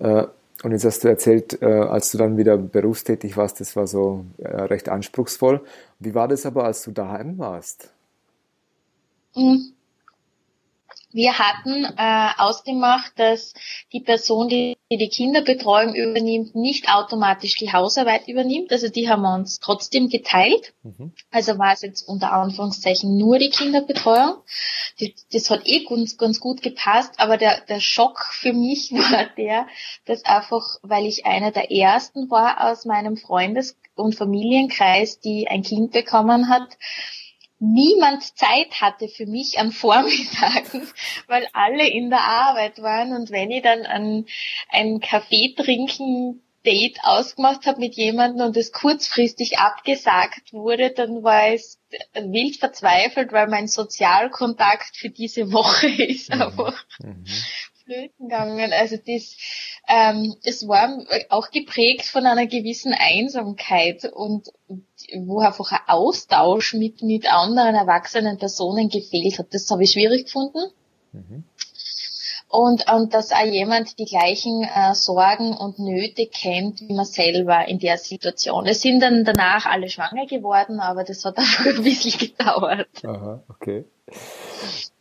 Äh, 0.00 0.24
und 0.62 0.70
jetzt 0.70 0.84
hast 0.86 1.04
du 1.04 1.08
erzählt, 1.08 1.60
äh, 1.60 1.66
als 1.66 2.10
du 2.12 2.18
dann 2.18 2.38
wieder 2.38 2.56
berufstätig 2.56 3.36
warst, 3.36 3.60
das 3.60 3.76
war 3.76 3.86
so 3.86 4.24
äh, 4.38 4.48
recht 4.48 4.88
anspruchsvoll. 4.88 5.60
Wie 5.98 6.14
war 6.14 6.28
das 6.28 6.46
aber, 6.46 6.64
als 6.64 6.82
du 6.84 6.90
daheim 6.90 7.38
warst? 7.38 7.90
Mhm. 9.34 9.72
Wir 11.12 11.38
hatten 11.38 11.84
äh, 11.84 12.30
ausgemacht, 12.38 13.12
dass 13.16 13.54
die 13.92 14.00
Person, 14.00 14.48
die 14.48 14.76
die 14.96 15.08
Kinderbetreuung 15.08 15.94
übernimmt, 15.94 16.54
nicht 16.54 16.88
automatisch 16.88 17.56
die 17.56 17.72
Hausarbeit 17.72 18.28
übernimmt. 18.28 18.72
Also 18.72 18.88
die 18.88 19.08
haben 19.08 19.22
wir 19.22 19.34
uns 19.34 19.58
trotzdem 19.60 20.08
geteilt. 20.08 20.74
Mhm. 20.82 21.12
Also 21.30 21.58
war 21.58 21.72
es 21.72 21.82
jetzt 21.82 22.08
unter 22.08 22.32
Anführungszeichen 22.32 23.16
nur 23.16 23.38
die 23.38 23.50
Kinderbetreuung. 23.50 24.36
Das, 25.00 25.08
das 25.32 25.50
hat 25.50 25.62
eh 25.66 25.84
ganz, 25.84 26.16
ganz 26.18 26.40
gut 26.40 26.62
gepasst, 26.62 27.14
aber 27.18 27.36
der, 27.36 27.60
der 27.68 27.80
Schock 27.80 28.26
für 28.32 28.52
mich 28.52 28.92
war 28.92 29.26
der, 29.36 29.66
dass 30.04 30.24
einfach, 30.24 30.78
weil 30.82 31.06
ich 31.06 31.26
einer 31.26 31.52
der 31.52 31.70
ersten 31.70 32.30
war 32.30 32.70
aus 32.70 32.84
meinem 32.84 33.16
Freundes- 33.16 33.76
und 33.94 34.14
Familienkreis, 34.14 35.20
die 35.20 35.48
ein 35.48 35.62
Kind 35.62 35.92
bekommen 35.92 36.48
hat, 36.48 36.76
niemand 37.62 38.36
Zeit 38.36 38.80
hatte 38.80 39.08
für 39.08 39.26
mich 39.26 39.58
am 39.58 39.70
Vormittagen, 39.70 40.88
weil 41.28 41.46
alle 41.52 41.88
in 41.88 42.10
der 42.10 42.22
Arbeit 42.22 42.82
waren 42.82 43.14
und 43.14 43.30
wenn 43.30 43.50
ich 43.52 43.62
dann 43.62 43.86
ein, 43.86 44.26
ein 44.68 45.00
Kaffee 45.00 45.54
trinken 45.54 46.42
Date 46.64 46.98
ausgemacht 47.02 47.66
habe 47.66 47.80
mit 47.80 47.94
jemandem 47.94 48.46
und 48.46 48.56
es 48.56 48.72
kurzfristig 48.72 49.58
abgesagt 49.58 50.52
wurde, 50.52 50.90
dann 50.90 51.22
war 51.22 51.48
es 51.52 51.80
wild 52.14 52.56
verzweifelt, 52.56 53.32
weil 53.32 53.48
mein 53.48 53.66
Sozialkontakt 53.66 54.96
für 54.96 55.10
diese 55.10 55.52
Woche 55.52 55.88
ist 56.02 56.34
mhm. 56.34 56.42
einfach 56.42 56.84
mhm. 57.00 57.24
Flöten 57.92 58.28
gegangen. 58.28 58.72
Also 58.72 58.96
das, 58.96 59.36
ähm, 59.88 60.34
es 60.44 60.66
war 60.66 60.98
auch 61.30 61.50
geprägt 61.50 62.06
von 62.06 62.26
einer 62.26 62.46
gewissen 62.46 62.94
Einsamkeit 62.94 64.04
und 64.12 64.48
wo 65.18 65.40
einfach 65.40 65.72
ein 65.72 65.80
Austausch 65.86 66.74
mit, 66.74 67.02
mit 67.02 67.32
anderen 67.32 67.74
erwachsenen 67.74 68.38
Personen 68.38 68.88
gefehlt 68.88 69.38
hat. 69.38 69.48
Das 69.52 69.70
habe 69.70 69.84
ich 69.84 69.92
schwierig 69.92 70.26
gefunden. 70.26 70.70
Mhm. 71.12 71.44
Und, 72.48 72.92
und 72.92 73.14
dass 73.14 73.32
auch 73.32 73.46
jemand 73.46 73.98
die 73.98 74.04
gleichen 74.04 74.62
äh, 74.62 74.94
Sorgen 74.94 75.56
und 75.56 75.78
Nöte 75.78 76.26
kennt, 76.26 76.82
wie 76.82 76.92
man 76.92 77.06
selber 77.06 77.66
in 77.66 77.78
der 77.78 77.96
Situation. 77.96 78.66
Es 78.66 78.82
sind 78.82 79.00
dann 79.00 79.24
danach 79.24 79.64
alle 79.64 79.88
schwanger 79.88 80.26
geworden, 80.26 80.78
aber 80.78 81.02
das 81.02 81.24
hat 81.24 81.38
einfach 81.38 81.64
ein 81.64 81.82
bisschen 81.82 82.18
gedauert. 82.18 82.90
Aha, 83.04 83.42
okay. 83.48 83.86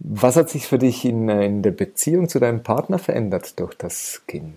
Was 0.04 0.36
hat 0.36 0.50
sich 0.50 0.66
für 0.66 0.80
dich 0.80 1.06
in, 1.06 1.30
in 1.30 1.62
der 1.62 1.72
Beziehung 1.72 2.28
zu 2.28 2.40
deinem 2.40 2.64
Partner 2.64 2.98
verändert 2.98 3.60
durch 3.60 3.76
das 3.76 4.24
Kind? 4.28 4.56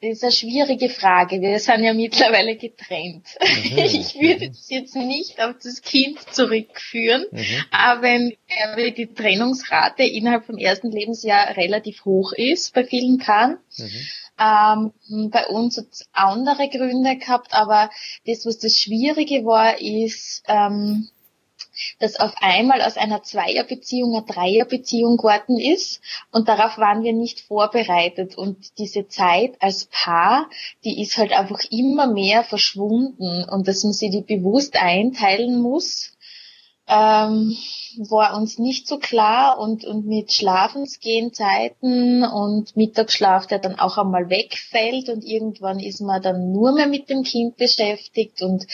Das 0.00 0.10
ist 0.10 0.22
eine 0.22 0.32
schwierige 0.32 0.88
Frage. 0.88 1.40
Wir 1.40 1.58
sind 1.58 1.84
ja 1.84 1.94
mittlerweile 1.94 2.56
getrennt. 2.56 3.26
Mhm. 3.40 3.78
Ich 3.78 4.14
würde 4.14 4.46
es 4.46 4.68
jetzt 4.68 4.96
nicht 4.96 5.40
auf 5.40 5.54
das 5.62 5.82
Kind 5.82 6.18
zurückführen, 6.32 7.24
mhm. 7.30 7.44
aber 7.70 8.02
wenn 8.02 8.32
die 8.96 9.06
Trennungsrate 9.06 10.02
innerhalb 10.02 10.44
vom 10.46 10.58
ersten 10.58 10.90
Lebensjahr 10.90 11.56
relativ 11.56 12.04
hoch 12.04 12.32
ist 12.32 12.74
bei 12.74 12.84
vielen 12.84 13.18
Paaren, 13.18 13.58
mhm. 13.78 14.92
ähm, 15.14 15.30
bei 15.30 15.46
uns 15.46 15.78
hat 15.78 15.86
es 15.92 16.08
andere 16.12 16.68
Gründe 16.68 17.16
gehabt, 17.16 17.54
aber 17.54 17.90
das, 18.26 18.44
was 18.44 18.58
das 18.58 18.76
Schwierige 18.76 19.44
war, 19.44 19.80
ist, 19.80 20.42
ähm, 20.48 21.08
dass 21.98 22.18
auf 22.18 22.32
einmal 22.40 22.82
aus 22.82 22.96
einer 22.96 23.22
Zweierbeziehung 23.22 24.14
eine 24.14 24.24
Dreierbeziehung 24.24 25.16
geworden 25.16 25.58
ist. 25.58 26.00
Und 26.30 26.48
darauf 26.48 26.78
waren 26.78 27.02
wir 27.02 27.12
nicht 27.12 27.40
vorbereitet. 27.40 28.36
Und 28.36 28.78
diese 28.78 29.08
Zeit 29.08 29.54
als 29.60 29.86
Paar, 29.86 30.48
die 30.84 31.02
ist 31.02 31.16
halt 31.16 31.32
einfach 31.32 31.60
immer 31.70 32.06
mehr 32.06 32.44
verschwunden. 32.44 33.44
Und 33.48 33.68
dass 33.68 33.84
man 33.84 33.92
sie 33.92 34.10
die 34.10 34.22
bewusst 34.22 34.76
einteilen 34.76 35.60
muss 35.60 36.12
ähm, 36.88 37.56
war 38.08 38.36
uns 38.36 38.58
nicht 38.58 38.88
so 38.88 38.98
klar 38.98 39.58
und, 39.58 39.84
und 39.84 40.06
mit 40.06 40.32
Schlafensgehenzeiten 40.32 42.24
und 42.24 42.76
Mittagsschlaf, 42.76 43.46
der 43.46 43.58
dann 43.58 43.78
auch 43.78 43.98
einmal 43.98 44.30
wegfällt 44.30 45.08
und 45.08 45.24
irgendwann 45.24 45.78
ist 45.78 46.00
man 46.00 46.22
dann 46.22 46.52
nur 46.52 46.72
mehr 46.72 46.86
mit 46.86 47.08
dem 47.08 47.22
Kind 47.22 47.56
beschäftigt 47.56 48.42
und 48.42 48.66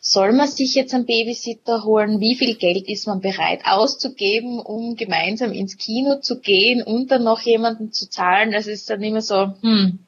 soll 0.00 0.32
man 0.32 0.48
sich 0.48 0.74
jetzt 0.74 0.94
einen 0.94 1.06
Babysitter 1.06 1.82
holen? 1.84 2.20
Wie 2.20 2.36
viel 2.36 2.54
Geld 2.54 2.88
ist 2.88 3.06
man 3.06 3.20
bereit 3.20 3.62
auszugeben, 3.64 4.60
um 4.60 4.94
gemeinsam 4.94 5.52
ins 5.52 5.76
Kino 5.76 6.20
zu 6.20 6.40
gehen 6.40 6.82
und 6.82 7.10
dann 7.10 7.24
noch 7.24 7.40
jemanden 7.40 7.92
zu 7.92 8.08
zahlen? 8.08 8.52
Das 8.52 8.66
ist 8.68 8.88
dann 8.88 9.02
immer 9.02 9.22
so, 9.22 9.52
hm, 9.62 10.06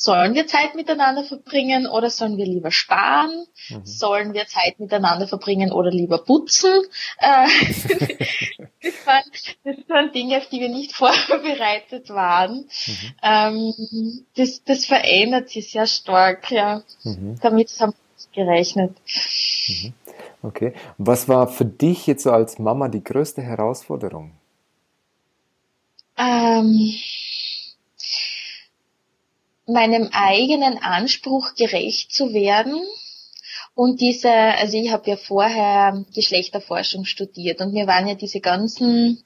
sollen 0.00 0.34
wir 0.34 0.46
Zeit 0.46 0.76
miteinander 0.76 1.24
verbringen 1.24 1.88
oder 1.88 2.08
sollen 2.08 2.36
wir 2.36 2.46
lieber 2.46 2.70
sparen? 2.70 3.46
Mhm. 3.68 3.84
Sollen 3.84 4.32
wir 4.32 4.46
Zeit 4.46 4.78
miteinander 4.78 5.26
verbringen 5.26 5.72
oder 5.72 5.90
lieber 5.90 6.18
putzen? 6.18 6.84
Äh, 7.18 7.48
das, 8.80 9.06
waren, 9.06 9.24
das 9.64 9.76
waren 9.88 10.12
Dinge, 10.12 10.36
auf 10.38 10.48
die 10.48 10.60
wir 10.60 10.68
nicht 10.68 10.92
vorbereitet 10.96 12.10
waren. 12.10 12.68
Mhm. 12.86 13.14
Ähm, 13.24 14.26
das, 14.36 14.62
das 14.62 14.86
verändert 14.86 15.50
sich 15.50 15.72
sehr 15.72 15.88
stark, 15.88 16.48
ja. 16.52 16.82
Mhm. 17.02 17.36
Damit 17.42 17.68
haben 17.80 17.92
wir 17.92 18.44
gerechnet. 18.44 18.96
Mhm. 19.66 19.94
Okay. 20.42 20.74
Was 20.96 21.28
war 21.28 21.48
für 21.48 21.64
dich 21.64 22.06
jetzt 22.06 22.22
so 22.22 22.30
als 22.30 22.60
Mama 22.60 22.86
die 22.86 23.02
größte 23.02 23.42
Herausforderung? 23.42 24.30
Ähm, 26.16 26.94
meinem 29.68 30.08
eigenen 30.12 30.78
Anspruch 30.78 31.54
gerecht 31.54 32.12
zu 32.12 32.32
werden 32.32 32.80
und 33.74 34.00
diese, 34.00 34.30
also 34.30 34.76
ich 34.76 34.90
habe 34.90 35.08
ja 35.10 35.16
vorher 35.16 36.04
Geschlechterforschung 36.14 37.04
studiert 37.04 37.60
und 37.60 37.72
mir 37.72 37.86
waren 37.86 38.08
ja 38.08 38.14
diese 38.14 38.40
ganzen 38.40 39.22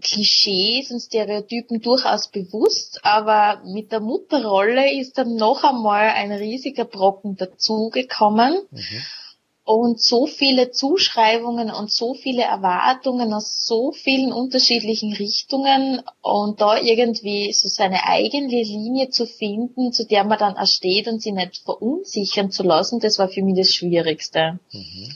Klischees 0.00 0.90
und 0.90 1.00
Stereotypen 1.00 1.80
durchaus 1.80 2.28
bewusst, 2.28 3.00
aber 3.04 3.62
mit 3.64 3.92
der 3.92 4.00
Mutterrolle 4.00 4.92
ist 4.92 5.16
dann 5.18 5.36
noch 5.36 5.62
einmal 5.64 6.08
ein 6.10 6.32
riesiger 6.32 6.84
Brocken 6.84 7.36
dazugekommen. 7.36 8.58
Mhm 8.70 9.02
und 9.66 10.00
so 10.00 10.26
viele 10.26 10.70
Zuschreibungen 10.70 11.72
und 11.72 11.90
so 11.90 12.14
viele 12.14 12.42
Erwartungen 12.42 13.32
aus 13.32 13.66
so 13.66 13.90
vielen 13.90 14.32
unterschiedlichen 14.32 15.12
Richtungen 15.12 16.02
und 16.22 16.60
da 16.60 16.80
irgendwie 16.80 17.52
so 17.52 17.66
seine 17.66 18.04
eigene 18.04 18.62
Linie 18.62 19.10
zu 19.10 19.26
finden, 19.26 19.92
zu 19.92 20.06
der 20.06 20.22
man 20.22 20.38
dann 20.38 20.56
auch 20.56 20.68
steht 20.68 21.08
und 21.08 21.20
sie 21.20 21.32
nicht 21.32 21.62
verunsichern 21.64 22.52
zu 22.52 22.62
lassen, 22.62 23.00
das 23.00 23.18
war 23.18 23.28
für 23.28 23.42
mich 23.42 23.56
das 23.56 23.74
Schwierigste. 23.74 24.60
Mhm. 24.72 25.08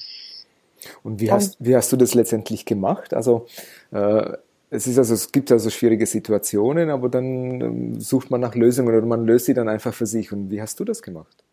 Und 1.05 1.21
wie 1.21 1.31
hast, 1.31 1.57
wie 1.61 1.77
hast 1.77 1.93
du 1.93 1.97
das 1.97 2.15
letztendlich 2.15 2.65
gemacht? 2.65 3.15
Also 3.15 3.47
äh, 3.93 4.33
es 4.69 4.89
ist 4.89 4.99
also, 4.99 5.15
es 5.15 5.31
gibt 5.31 5.53
also 5.53 5.71
schwierige 5.71 6.07
Situationen, 6.07 6.91
aber 6.91 7.09
dann 7.09 7.61
ähm, 7.61 8.01
sucht 8.01 8.33
man 8.33 8.41
nach 8.41 8.57
Lösungen 8.57 8.97
oder 8.97 9.07
man 9.07 9.25
löst 9.25 9.47
sie 9.47 9.55
dann 9.55 9.69
einfach 9.69 9.95
für 9.95 10.07
sich. 10.07 10.33
Und 10.33 10.51
wie 10.51 10.61
hast 10.61 10.81
du 10.81 10.85
das 10.85 11.03
gemacht? 11.03 11.45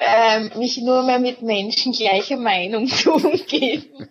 Ähm, 0.00 0.50
mich 0.56 0.78
nur 0.78 1.02
mehr 1.02 1.18
mit 1.18 1.42
Menschen 1.42 1.92
gleicher 1.92 2.38
Meinung 2.38 2.86
zu 2.88 3.12
umgeben. 3.12 4.08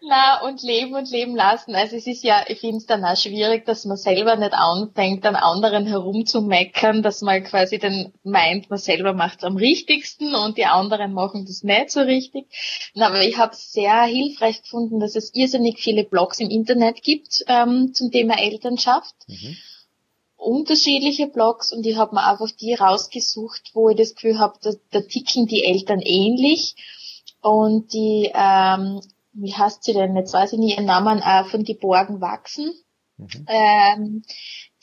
Na, 0.00 0.40
und 0.42 0.62
leben 0.62 0.94
und 0.94 1.10
leben 1.10 1.36
lassen. 1.36 1.74
Also 1.74 1.96
es 1.96 2.06
ist 2.06 2.24
ja, 2.24 2.44
ich 2.48 2.60
finde 2.60 2.78
es 2.78 2.86
dann 2.86 3.04
auch 3.04 3.16
schwierig, 3.16 3.64
dass 3.64 3.84
man 3.84 3.96
selber 3.96 4.36
nicht 4.36 4.54
anfängt, 4.54 5.24
an 5.24 5.36
anderen 5.36 5.86
herumzumeckern, 5.86 7.02
dass 7.02 7.20
man 7.20 7.44
quasi 7.44 7.78
dann 7.78 8.12
meint, 8.24 8.70
man 8.70 8.78
selber 8.78 9.12
macht 9.12 9.38
es 9.38 9.44
am 9.44 9.56
richtigsten 9.56 10.34
und 10.34 10.56
die 10.56 10.66
anderen 10.66 11.12
machen 11.12 11.44
das 11.46 11.62
nicht 11.62 11.90
so 11.90 12.00
richtig. 12.00 12.46
Aber 12.96 13.22
ich 13.22 13.36
habe 13.36 13.54
sehr 13.54 14.02
hilfreich 14.02 14.62
gefunden, 14.62 14.98
dass 14.98 15.14
es 15.14 15.34
irrsinnig 15.34 15.78
viele 15.78 16.04
Blogs 16.04 16.40
im 16.40 16.50
Internet 16.50 17.02
gibt 17.02 17.44
ähm, 17.46 17.92
zum 17.92 18.10
Thema 18.10 18.40
Elternschaft. 18.40 19.14
Mhm 19.28 19.56
unterschiedliche 20.38 21.26
Blogs 21.26 21.72
und 21.72 21.84
ich 21.84 21.96
habe 21.96 22.14
mir 22.14 22.24
einfach 22.24 22.50
die 22.52 22.72
rausgesucht, 22.74 23.72
wo 23.74 23.90
ich 23.90 23.96
das 23.96 24.14
Gefühl 24.14 24.38
habe, 24.38 24.58
da, 24.62 24.70
da 24.90 25.00
ticken 25.00 25.46
die 25.46 25.64
Eltern 25.64 26.00
ähnlich 26.00 26.76
und 27.42 27.92
die, 27.92 28.30
ähm, 28.32 29.00
wie 29.32 29.54
heißt 29.54 29.84
sie 29.84 29.92
denn, 29.92 30.16
jetzt 30.16 30.32
weiß 30.32 30.52
ich 30.52 30.58
nicht 30.58 30.76
ihren 30.76 30.86
Namen, 30.86 31.20
äh, 31.20 31.44
von 31.44 31.64
Geborgen 31.64 32.20
wachsen. 32.20 32.72
Mhm. 33.16 33.46
Ähm, 33.48 34.22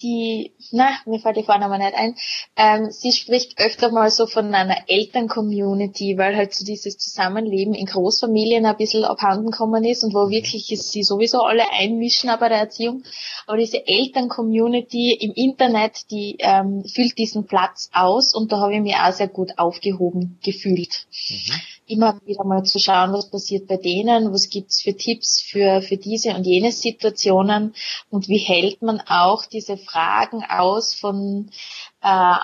die, 0.02 0.54
na, 0.72 0.90
mir 1.06 1.20
fällt 1.20 1.38
die 1.38 1.44
Vorname 1.44 1.78
nicht 1.78 1.94
ein, 1.96 2.16
ähm, 2.58 2.92
sie 2.92 3.12
spricht 3.12 3.60
öfter 3.60 3.92
mal 3.92 4.10
so 4.10 4.28
von 4.28 4.54
einer 4.54 4.78
Eltern-Community, 4.88 6.18
weil 6.18 6.36
halt 6.36 6.54
so 6.54 6.66
dieses 6.66 6.98
Zusammenleben 6.98 7.74
in 7.74 7.86
Großfamilien 7.86 8.66
ein 8.66 8.78
bisschen 8.78 9.06
abhanden 9.06 9.52
gekommen 9.52 9.84
ist 9.84 10.04
und 10.04 10.14
wo 10.14 10.26
mhm. 10.26 10.32
wirklich 10.32 10.68
sie 10.68 11.04
sowieso 11.04 11.42
alle 11.42 11.72
einmischen 11.72 12.30
bei 12.40 12.50
der 12.50 12.60
Erziehung. 12.60 13.04
Aber 13.48 13.58
diese 13.58 13.88
Eltern-Community 13.88 15.14
im 15.14 15.32
Internet, 15.32 16.12
die 16.12 16.38
ähm, 16.40 16.84
füllt 16.86 17.18
diesen 17.18 17.46
Platz 17.46 17.90
aus 17.94 18.36
und 18.36 18.52
da 18.52 18.60
habe 18.60 18.74
ich 18.76 18.82
mich 18.82 18.96
auch 18.96 19.14
sehr 19.14 19.28
gut 19.28 19.58
aufgehoben 19.58 20.40
gefühlt. 20.44 21.08
Mhm 21.30 21.54
immer 21.88 22.20
wieder 22.26 22.44
mal 22.44 22.64
zu 22.64 22.80
schauen, 22.80 23.14
was 23.14 23.30
passiert 23.30 23.68
bei 23.68 23.78
denen, 23.78 24.34
was 24.34 24.50
gibt's 24.50 24.82
für 24.82 24.96
Tipps 24.96 25.42
für, 25.42 25.82
für 25.82 25.98
diese 25.98 26.36
und 26.36 26.46
jene 26.46 26.72
Situationen 26.72 27.74
und 28.10 28.28
wie 28.28 28.38
hält 28.38 28.82
man 28.82 29.02
auch 29.02 29.46
diese 29.46 29.78
Fragen 29.78 30.44
aus 30.50 30.94
von 30.94 31.50
äh, 32.02 32.36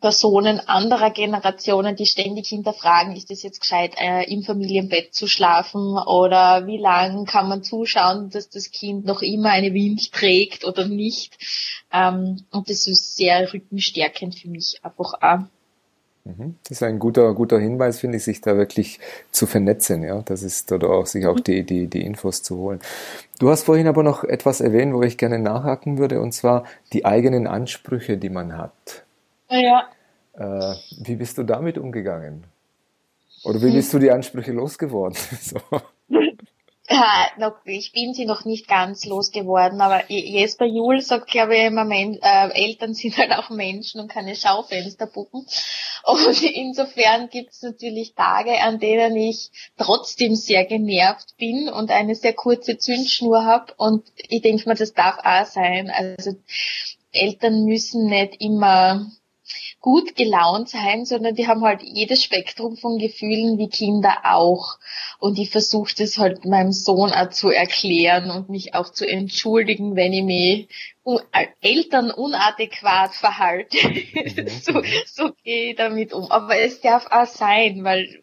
Personen 0.00 0.60
anderer 0.60 1.10
Generationen, 1.10 1.96
die 1.96 2.06
ständig 2.06 2.48
hinterfragen, 2.48 3.16
ist 3.16 3.32
es 3.32 3.42
jetzt 3.42 3.60
gescheit, 3.60 3.94
äh, 3.96 4.22
im 4.32 4.44
Familienbett 4.44 5.12
zu 5.12 5.26
schlafen 5.26 5.98
oder 5.98 6.68
wie 6.68 6.78
lange 6.78 7.24
kann 7.24 7.48
man 7.48 7.64
zuschauen, 7.64 8.30
dass 8.30 8.48
das 8.48 8.70
Kind 8.70 9.06
noch 9.06 9.22
immer 9.22 9.50
eine 9.50 9.74
Wind 9.74 10.12
trägt 10.12 10.64
oder 10.64 10.86
nicht. 10.86 11.36
Ähm, 11.92 12.44
und 12.52 12.70
das 12.70 12.86
ist 12.86 13.16
sehr 13.16 13.52
rückenstärkend 13.52 14.38
für 14.38 14.48
mich 14.48 14.78
einfach 14.84 15.14
auch. 15.20 15.59
Mhm. 16.24 16.56
Das 16.64 16.72
ist 16.72 16.82
ein 16.82 16.98
guter, 16.98 17.34
guter 17.34 17.58
Hinweis, 17.58 18.00
finde 18.00 18.18
ich, 18.18 18.24
sich 18.24 18.40
da 18.40 18.56
wirklich 18.56 19.00
zu 19.30 19.46
vernetzen, 19.46 20.02
ja. 20.02 20.22
Das 20.22 20.42
ist 20.42 20.70
oder 20.72 20.90
auch 20.90 21.06
sich 21.06 21.26
auch 21.26 21.36
mhm. 21.36 21.44
die, 21.44 21.62
die, 21.62 21.86
die 21.86 22.04
Infos 22.04 22.42
zu 22.42 22.58
holen. 22.58 22.80
Du 23.38 23.50
hast 23.50 23.64
vorhin 23.64 23.86
aber 23.86 24.02
noch 24.02 24.24
etwas 24.24 24.60
erwähnt, 24.60 24.94
wo 24.94 25.02
ich 25.02 25.16
gerne 25.18 25.38
nachhaken 25.38 25.98
würde, 25.98 26.20
und 26.20 26.32
zwar 26.32 26.64
die 26.92 27.04
eigenen 27.04 27.46
Ansprüche, 27.46 28.18
die 28.18 28.30
man 28.30 28.56
hat. 28.56 29.04
Ja. 29.48 29.88
Äh, 30.34 30.74
wie 30.98 31.16
bist 31.16 31.38
du 31.38 31.42
damit 31.42 31.78
umgegangen? 31.78 32.44
Oder 33.44 33.62
wie 33.62 33.72
bist 33.72 33.92
du 33.94 33.98
die 33.98 34.10
Ansprüche 34.10 34.52
losgeworden? 34.52 35.16
so. 35.40 35.58
Äh, 36.90 37.50
ich 37.66 37.92
bin 37.92 38.14
sie 38.14 38.24
noch 38.24 38.44
nicht 38.44 38.66
ganz 38.66 39.04
losgeworden, 39.04 39.80
aber 39.80 40.10
Jesper 40.10 40.66
Juhl 40.66 41.00
sagt, 41.00 41.28
glaube 41.28 41.56
ich, 41.56 41.62
immer, 41.62 41.88
äh, 41.88 42.50
Eltern 42.52 42.94
sind 42.94 43.16
halt 43.16 43.30
auch 43.30 43.48
Menschen 43.48 44.00
und 44.00 44.08
keine 44.08 44.34
Schaufensterpuppen. 44.34 45.46
Und 46.02 46.42
insofern 46.42 47.28
gibt 47.28 47.52
es 47.52 47.62
natürlich 47.62 48.14
Tage, 48.14 48.60
an 48.60 48.80
denen 48.80 49.14
ich 49.14 49.52
trotzdem 49.78 50.34
sehr 50.34 50.64
genervt 50.64 51.36
bin 51.38 51.68
und 51.68 51.92
eine 51.92 52.16
sehr 52.16 52.32
kurze 52.32 52.76
Zündschnur 52.76 53.44
habe. 53.44 53.72
Und 53.76 54.08
ich 54.16 54.42
denke 54.42 54.68
mal, 54.68 54.74
das 54.74 54.92
darf 54.92 55.18
auch 55.22 55.46
sein. 55.46 55.90
Also 55.90 56.34
Eltern 57.12 57.66
müssen 57.66 58.06
nicht 58.06 58.40
immer 58.40 59.06
gut 59.80 60.14
gelaunt 60.14 60.68
sein, 60.68 61.06
sondern 61.06 61.34
die 61.34 61.48
haben 61.48 61.62
halt 61.62 61.82
jedes 61.82 62.22
Spektrum 62.22 62.76
von 62.76 62.98
Gefühlen 62.98 63.58
wie 63.58 63.68
Kinder 63.68 64.14
auch. 64.24 64.78
Und 65.18 65.38
ich 65.38 65.50
versuche 65.50 65.94
das 65.96 66.18
halt 66.18 66.44
meinem 66.44 66.72
Sohn 66.72 67.12
auch 67.12 67.30
zu 67.30 67.48
erklären 67.48 68.30
und 68.30 68.50
mich 68.50 68.74
auch 68.74 68.92
zu 68.92 69.08
entschuldigen, 69.08 69.96
wenn 69.96 70.12
ich 70.12 70.22
mich 70.22 70.68
Eltern 71.60 72.10
unadäquat 72.10 73.14
verhalte. 73.14 73.76
Mhm. 73.88 74.48
so, 74.62 74.82
so 75.06 75.32
gehe 75.42 75.70
ich 75.70 75.76
damit 75.76 76.12
um. 76.12 76.30
Aber 76.30 76.58
es 76.58 76.80
darf 76.80 77.06
auch 77.10 77.26
sein, 77.26 77.82
weil 77.82 78.20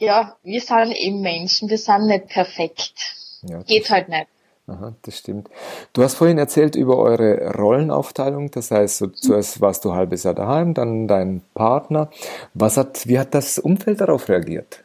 ja, 0.00 0.36
wir 0.42 0.60
sind 0.60 0.92
eben 0.92 1.20
Menschen, 1.20 1.70
wir 1.70 1.78
sind 1.78 2.06
nicht 2.06 2.28
perfekt. 2.28 3.14
Ja, 3.42 3.62
Geht 3.62 3.90
halt 3.90 4.08
nicht. 4.08 4.26
Aha, 4.68 4.94
das 5.00 5.16
stimmt. 5.16 5.48
Du 5.94 6.02
hast 6.02 6.14
vorhin 6.16 6.36
erzählt 6.36 6.76
über 6.76 6.98
eure 6.98 7.54
Rollenaufteilung, 7.54 8.50
das 8.50 8.70
heißt, 8.70 8.98
so, 8.98 9.06
zuerst 9.06 9.62
warst 9.62 9.84
du 9.86 9.94
halbes 9.94 10.24
Jahr 10.24 10.34
daheim, 10.34 10.74
dann 10.74 11.08
dein 11.08 11.40
Partner. 11.54 12.10
Was 12.52 12.76
hat, 12.76 13.06
wie 13.06 13.18
hat 13.18 13.34
das 13.34 13.58
Umfeld 13.58 14.02
darauf 14.02 14.28
reagiert? 14.28 14.84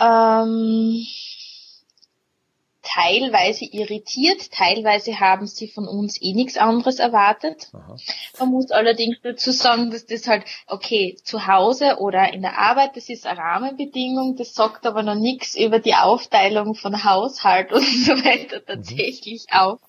Ähm, 0.00 1.04
teilweise 2.98 3.64
irritiert, 3.64 4.50
teilweise 4.50 5.20
haben 5.20 5.46
sie 5.46 5.68
von 5.68 5.86
uns 5.86 6.20
eh 6.20 6.32
nichts 6.32 6.56
anderes 6.56 6.98
erwartet. 6.98 7.68
Aha. 7.72 7.96
Man 8.40 8.48
muss 8.50 8.70
allerdings 8.70 9.18
dazu 9.22 9.52
sagen, 9.52 9.90
dass 9.90 10.06
das 10.06 10.26
halt, 10.26 10.44
okay, 10.66 11.16
zu 11.22 11.46
Hause 11.46 11.98
oder 11.98 12.32
in 12.32 12.42
der 12.42 12.58
Arbeit, 12.58 12.96
das 12.96 13.08
ist 13.08 13.26
eine 13.26 13.38
Rahmenbedingung, 13.38 14.36
das 14.36 14.54
sagt 14.54 14.86
aber 14.86 15.02
noch 15.02 15.14
nichts 15.14 15.56
über 15.56 15.78
die 15.78 15.94
Aufteilung 15.94 16.74
von 16.74 17.04
Haushalt 17.04 17.72
und 17.72 17.84
so 17.84 18.12
weiter 18.12 18.60
mhm. 18.60 18.66
tatsächlich 18.66 19.46
mhm. 19.50 19.58
auf, 19.58 19.80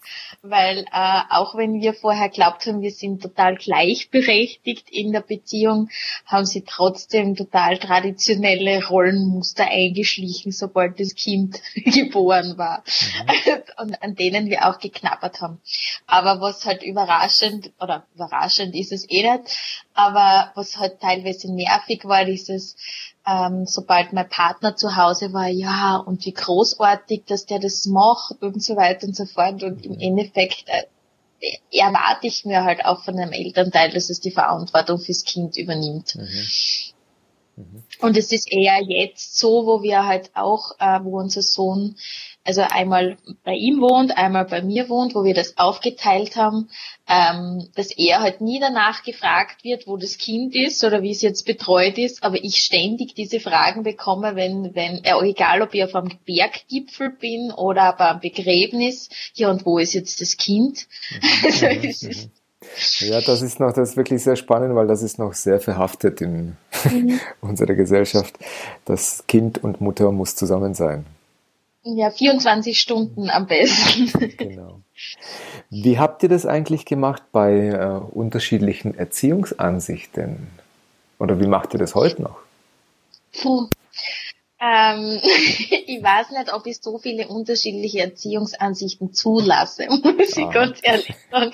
weil 0.41 0.85
äh, 0.91 1.21
auch 1.29 1.55
wenn 1.55 1.81
wir 1.81 1.93
vorher 1.93 2.29
glaubt 2.29 2.65
haben, 2.67 2.81
wir 2.81 2.91
sind 2.91 3.23
total 3.23 3.55
gleichberechtigt 3.55 4.89
in 4.91 5.11
der 5.11 5.21
Beziehung, 5.21 5.89
haben 6.25 6.45
sie 6.45 6.63
trotzdem 6.63 7.35
total 7.35 7.79
traditionelle 7.79 8.85
Rollenmuster 8.85 9.65
eingeschlichen, 9.67 10.51
sobald 10.51 10.99
das 10.99 11.15
Kind 11.15 11.61
geboren 11.73 12.57
war. 12.57 12.83
Mhm. 13.01 13.63
und 13.77 14.03
an 14.03 14.15
denen 14.15 14.49
wir 14.49 14.67
auch 14.67 14.79
geknabbert 14.79 15.41
haben. 15.41 15.61
Aber 16.07 16.41
was 16.41 16.65
halt 16.65 16.83
überraschend, 16.83 17.71
oder 17.79 18.05
überraschend 18.15 18.75
ist 18.75 18.91
es 18.91 19.09
eh 19.09 19.29
nicht, 19.29 19.57
aber 19.93 20.51
was 20.55 20.77
halt 20.77 20.99
teilweise 20.99 21.53
nervig 21.53 22.05
war, 22.05 22.25
dieses, 22.25 22.75
ähm, 23.27 23.65
sobald 23.65 24.13
mein 24.13 24.29
Partner 24.29 24.75
zu 24.75 24.95
Hause 24.95 25.33
war, 25.33 25.47
ja, 25.47 25.97
und 25.97 26.25
wie 26.25 26.33
großartig, 26.33 27.23
dass 27.25 27.45
der 27.45 27.59
das 27.59 27.85
macht 27.85 28.41
und 28.41 28.63
so 28.63 28.75
weiter 28.75 29.07
und 29.07 29.15
so 29.15 29.25
fort. 29.25 29.63
Und 29.63 29.85
im 29.85 29.99
Endeffekt 29.99 30.65
äh, 30.67 30.85
erwarte 31.71 32.27
ich 32.27 32.45
mir 32.45 32.63
halt 32.63 32.85
auch 32.85 33.03
von 33.03 33.17
einem 33.17 33.31
Elternteil, 33.31 33.91
dass 33.91 34.09
es 34.09 34.19
die 34.19 34.31
Verantwortung 34.31 34.99
fürs 34.99 35.23
Kind 35.23 35.57
übernimmt. 35.57 36.15
Mhm. 36.15 36.27
Mhm. 37.59 37.83
Und 37.99 38.17
es 38.17 38.31
ist 38.31 38.51
eher 38.51 38.81
jetzt 38.81 39.37
so, 39.37 39.65
wo 39.65 39.83
wir 39.83 40.05
halt 40.05 40.31
auch, 40.33 40.71
äh, 40.79 40.99
wo 41.03 41.19
unser 41.19 41.41
Sohn 41.41 41.97
also 42.43 42.62
einmal 42.62 43.17
bei 43.43 43.53
ihm 43.53 43.81
wohnt, 43.81 44.17
einmal 44.17 44.46
bei 44.46 44.62
mir 44.62 44.89
wohnt, 44.89 45.13
wo 45.13 45.24
wir 45.24 45.34
das 45.34 45.58
aufgeteilt 45.58 46.36
haben, 46.36 46.69
ähm, 47.08 47.67
dass 47.75 47.91
er 47.91 48.22
halt 48.22 48.41
nie 48.41 48.60
danach 48.60 49.03
gefragt 49.03 49.63
wird, 49.63 49.88
wo 49.88 49.98
das 49.98 50.17
Kind 50.17 50.55
ist 50.55 50.84
oder 50.84 51.01
wie 51.01 51.12
es 51.12 51.22
jetzt 51.22 51.46
betreut 51.46 51.98
ist, 51.98 52.24
aber 52.24 52.43
ich 52.43 52.58
ständig 52.58 53.13
diese 53.13 53.39
Fragen 53.39 53.84
bekomme, 53.84 54.36
wenn, 54.36 54.74
wenn, 54.74 55.03
äh, 55.03 55.13
egal 55.22 55.62
ob 55.62 55.74
ich 55.74 55.84
auf 55.84 55.96
einem 55.96 56.12
Berggipfel 56.25 57.12
bin 57.12 57.51
oder 57.51 57.93
beim 57.93 58.19
Begräbnis, 58.19 59.10
ja 59.34 59.50
und 59.50 59.65
wo 59.65 59.77
ist 59.77 59.93
jetzt 59.93 60.22
das 60.22 60.38
Kind? 60.38 60.88
Mhm. 61.22 61.48
also, 61.88 62.29
ja, 63.00 63.22
das 63.22 63.41
ist 63.41 63.60
noch, 63.60 63.74
das 63.74 63.91
ist 63.91 63.98
wirklich 63.98 64.22
sehr 64.24 64.36
spannend, 64.36 64.75
weil 64.75 64.88
das 64.88 65.01
ist 65.01 65.17
noch 65.17 65.34
sehr 65.34 65.60
verhaftet 65.60 66.22
in 66.22 66.58
mhm. 66.91 67.19
unserer 67.41 67.75
Gesellschaft. 67.75 68.38
Das 68.86 69.24
Kind 69.27 69.63
und 69.63 69.81
Mutter 69.81 70.12
muss 70.12 70.36
zusammen 70.36 70.74
sein. 70.74 71.05
Ja, 71.98 72.12
24 72.12 72.79
Stunden 72.79 73.29
am 73.29 73.48
besten. 73.48 74.12
Genau. 74.38 74.81
Wie 75.69 76.00
habt 76.00 76.24
ihr 76.24 76.29
das 76.29 76.46
eigentlich 76.46 76.86
gemacht 76.86 77.24
bei 77.31 77.67
äh, 77.67 78.00
unterschiedlichen 78.13 78.98
Erziehungsansichten? 78.98 80.48
Oder 81.19 81.39
wie 81.39 81.48
macht 81.48 81.74
ihr 81.74 81.79
das 81.79 81.96
heute 81.96 82.22
noch? 82.22 82.38
Puh. 83.41 83.67
Ähm, 84.62 85.19
ich 85.24 86.03
weiß 86.03 86.31
nicht, 86.31 86.53
ob 86.53 86.65
ich 86.65 86.81
so 86.81 86.98
viele 86.98 87.27
unterschiedliche 87.27 88.01
Erziehungsansichten 88.01 89.13
zulasse, 89.13 89.88
muss 89.89 90.38
ich 90.38 90.46
ah. 90.46 90.51
ganz 90.51 90.79
ehrlich 90.81 91.15
sagen. 91.31 91.51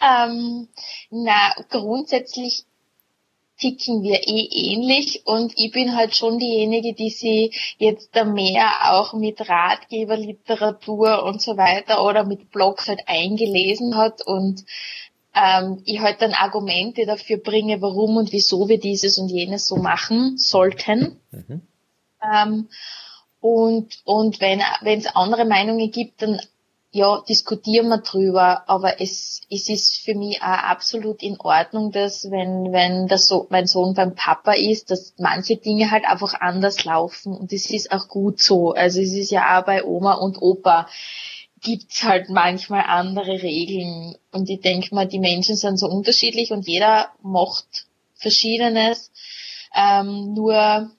ähm, 0.02 0.68
na, 1.10 1.54
grundsätzlich 1.68 2.64
ticken 3.58 4.02
wir 4.02 4.26
eh 4.26 4.48
ähnlich 4.50 5.22
und 5.24 5.52
ich 5.56 5.72
bin 5.72 5.96
halt 5.96 6.14
schon 6.14 6.38
diejenige, 6.38 6.94
die 6.94 7.10
sie 7.10 7.52
jetzt 7.78 8.10
da 8.14 8.24
mehr 8.24 8.92
auch 8.92 9.14
mit 9.14 9.48
Ratgeberliteratur 9.48 11.22
und 11.24 11.40
so 11.40 11.56
weiter 11.56 12.04
oder 12.04 12.24
mit 12.24 12.50
Blogs 12.50 12.88
halt 12.88 13.02
eingelesen 13.06 13.96
hat 13.96 14.20
und 14.26 14.64
ähm, 15.34 15.82
ich 15.84 16.00
halt 16.00 16.22
dann 16.22 16.32
Argumente 16.32 17.06
dafür 17.06 17.38
bringe, 17.38 17.80
warum 17.82 18.16
und 18.16 18.32
wieso 18.32 18.68
wir 18.68 18.78
dieses 18.78 19.18
und 19.18 19.28
jenes 19.28 19.66
so 19.66 19.76
machen 19.76 20.38
sollten. 20.38 21.20
Mhm. 21.30 21.62
Ähm, 22.22 22.68
und, 23.40 24.00
und 24.04 24.40
wenn 24.40 24.60
es 24.98 25.06
andere 25.14 25.44
Meinungen 25.44 25.90
gibt, 25.90 26.22
dann 26.22 26.40
ja, 26.96 27.22
diskutieren 27.28 27.88
wir 27.88 27.98
drüber, 27.98 28.62
aber 28.70 29.02
es, 29.02 29.42
es 29.50 29.68
ist 29.68 29.98
für 29.98 30.14
mich 30.14 30.40
auch 30.40 30.46
absolut 30.46 31.22
in 31.22 31.38
Ordnung, 31.38 31.92
dass 31.92 32.30
wenn, 32.30 32.72
wenn 32.72 33.06
das 33.06 33.26
so, 33.26 33.46
mein 33.50 33.66
Sohn 33.66 33.92
beim 33.92 34.14
Papa 34.14 34.54
ist, 34.54 34.90
dass 34.90 35.12
manche 35.18 35.58
Dinge 35.58 35.90
halt 35.90 36.06
einfach 36.06 36.40
anders 36.40 36.86
laufen 36.86 37.34
und 37.34 37.52
es 37.52 37.70
ist 37.70 37.92
auch 37.92 38.08
gut 38.08 38.40
so. 38.40 38.72
Also 38.72 39.02
es 39.02 39.12
ist 39.12 39.30
ja 39.30 39.58
auch 39.60 39.66
bei 39.66 39.84
Oma 39.84 40.14
und 40.14 40.40
Opa 40.40 40.88
gibt's 41.60 42.02
halt 42.02 42.30
manchmal 42.30 42.84
andere 42.86 43.42
Regeln 43.42 44.16
und 44.32 44.48
ich 44.48 44.62
denke 44.62 44.94
mal, 44.94 45.06
die 45.06 45.18
Menschen 45.18 45.56
sind 45.56 45.78
so 45.78 45.88
unterschiedlich 45.88 46.50
und 46.50 46.66
jeder 46.66 47.10
macht 47.20 47.86
Verschiedenes. 48.14 49.10
Ähm, 49.76 50.32
nur 50.32 50.90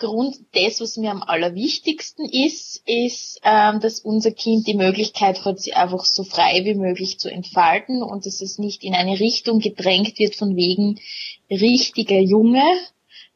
Grund, 0.00 0.36
das, 0.52 0.80
was 0.80 0.96
mir 0.96 1.12
am 1.12 1.22
allerwichtigsten 1.22 2.24
ist, 2.24 2.82
ist, 2.86 3.40
ähm, 3.44 3.78
dass 3.80 4.00
unser 4.00 4.32
Kind 4.32 4.66
die 4.66 4.74
Möglichkeit 4.74 5.44
hat, 5.44 5.60
sich 5.60 5.76
einfach 5.76 6.04
so 6.04 6.24
frei 6.24 6.64
wie 6.64 6.74
möglich 6.74 7.20
zu 7.20 7.30
entfalten 7.30 8.02
und 8.02 8.26
dass 8.26 8.40
es 8.40 8.58
nicht 8.58 8.82
in 8.82 8.94
eine 8.94 9.20
Richtung 9.20 9.60
gedrängt 9.60 10.18
wird 10.18 10.34
von 10.34 10.56
wegen 10.56 10.98
richtiger 11.50 12.18
Junge, 12.18 12.64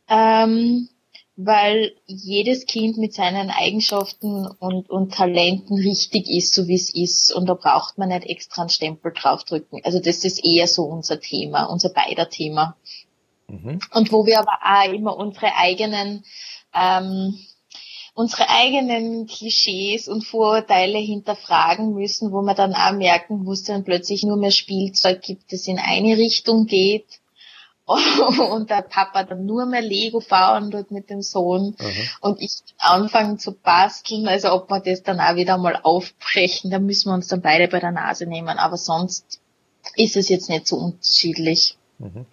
ähm, 0.08 0.88
weil 1.36 1.94
jedes 2.06 2.66
Kind 2.66 2.96
mit 2.96 3.12
seinen 3.12 3.50
Eigenschaften 3.50 4.46
und, 4.46 4.88
und 4.88 5.14
Talenten 5.14 5.76
richtig 5.76 6.28
ist, 6.28 6.54
so 6.54 6.66
wie 6.68 6.76
es 6.76 6.94
ist. 6.94 7.32
Und 7.32 7.46
da 7.46 7.54
braucht 7.54 7.98
man 7.98 8.08
nicht 8.08 8.26
extra 8.26 8.62
einen 8.62 8.70
Stempel 8.70 9.12
draufdrücken. 9.12 9.80
Also 9.84 9.98
das 10.00 10.24
ist 10.24 10.44
eher 10.44 10.66
so 10.66 10.84
unser 10.84 11.20
Thema, 11.20 11.64
unser 11.64 11.90
beider 11.90 12.28
Thema. 12.28 12.76
Mhm. 13.48 13.80
Und 13.92 14.12
wo 14.12 14.26
wir 14.26 14.38
aber 14.38 14.58
auch 14.62 14.92
immer 14.92 15.16
unsere 15.16 15.54
eigenen 15.56 16.24
ähm, 16.74 17.38
unsere 18.14 18.48
eigenen 18.48 19.26
Klischees 19.26 20.06
und 20.06 20.24
Vorurteile 20.24 20.98
hinterfragen 20.98 21.94
müssen, 21.94 22.32
wo 22.32 22.42
wir 22.42 22.54
dann 22.54 22.74
auch 22.74 22.92
merken, 22.92 23.44
wo 23.44 23.52
es 23.52 23.64
dann 23.64 23.84
plötzlich 23.84 24.22
nur 24.22 24.36
mehr 24.36 24.52
Spielzeug 24.52 25.20
gibt, 25.20 25.52
das 25.52 25.66
in 25.66 25.78
eine 25.80 26.16
Richtung 26.16 26.66
geht 26.66 27.20
und 27.86 28.70
der 28.70 28.82
Papa 28.82 29.24
dann 29.24 29.44
nur 29.44 29.66
mehr 29.66 29.82
Lego 29.82 30.20
fahren 30.20 30.70
dort 30.70 30.90
mit 30.90 31.10
dem 31.10 31.20
Sohn 31.20 31.76
mhm. 31.78 32.08
und 32.20 32.40
ich 32.40 32.52
anfangen 32.78 33.38
zu 33.38 33.52
basteln, 33.52 34.26
also 34.26 34.52
ob 34.52 34.70
wir 34.70 34.80
das 34.80 35.02
dann 35.02 35.20
auch 35.20 35.34
wieder 35.34 35.58
mal 35.58 35.78
aufbrechen, 35.82 36.70
da 36.70 36.78
müssen 36.78 37.10
wir 37.10 37.14
uns 37.14 37.26
dann 37.26 37.42
beide 37.42 37.68
bei 37.68 37.80
der 37.80 37.90
Nase 37.90 38.26
nehmen, 38.26 38.58
aber 38.58 38.78
sonst 38.78 39.40
ist 39.96 40.16
es 40.16 40.28
jetzt 40.28 40.48
nicht 40.48 40.66
so 40.66 40.76
unterschiedlich. 40.76 41.76
Mhm. 41.98 42.24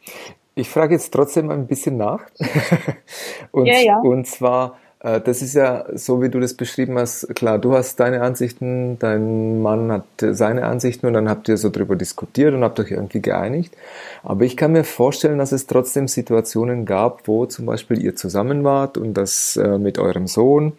Ich 0.62 0.70
frage 0.70 0.94
jetzt 0.94 1.12
trotzdem 1.12 1.50
ein 1.50 1.66
bisschen 1.66 1.98
nach. 1.98 2.22
und, 3.52 3.66
ja, 3.66 3.80
ja. 3.80 4.00
und 4.00 4.28
zwar, 4.28 4.78
äh, 5.00 5.20
das 5.20 5.42
ist 5.42 5.56
ja 5.56 5.86
so, 5.96 6.22
wie 6.22 6.30
du 6.30 6.40
das 6.40 6.54
beschrieben 6.54 7.00
hast. 7.00 7.34
Klar, 7.34 7.58
du 7.58 7.74
hast 7.74 8.00
deine 8.00 8.22
Ansichten, 8.22 9.00
dein 9.00 9.64
Mann 9.64 9.92
hat 9.92 10.06
seine 10.20 10.68
Ansichten 10.68 11.08
und 11.08 11.14
dann 11.14 11.28
habt 11.30 11.50
ihr 11.50 11.58
so 11.58 11.72
drüber 11.72 11.96
diskutiert 11.96 12.54
und 12.54 12.64
habt 12.64 12.80
euch 12.80 12.92
irgendwie 12.92 13.24
geeinigt. 13.24 13.76
Aber 14.22 14.46
ich 14.46 14.56
kann 14.56 14.74
mir 14.74 14.84
vorstellen, 14.84 15.40
dass 15.40 15.52
es 15.52 15.66
trotzdem 15.66 16.08
Situationen 16.08 16.86
gab, 16.86 17.28
wo 17.28 17.48
zum 17.48 17.66
Beispiel 17.66 18.00
ihr 18.00 18.16
zusammen 18.16 18.64
wart 18.64 19.00
und 19.00 19.16
das 19.16 19.58
äh, 19.58 19.80
mit 19.80 19.98
eurem 19.98 20.28
Sohn 20.28 20.74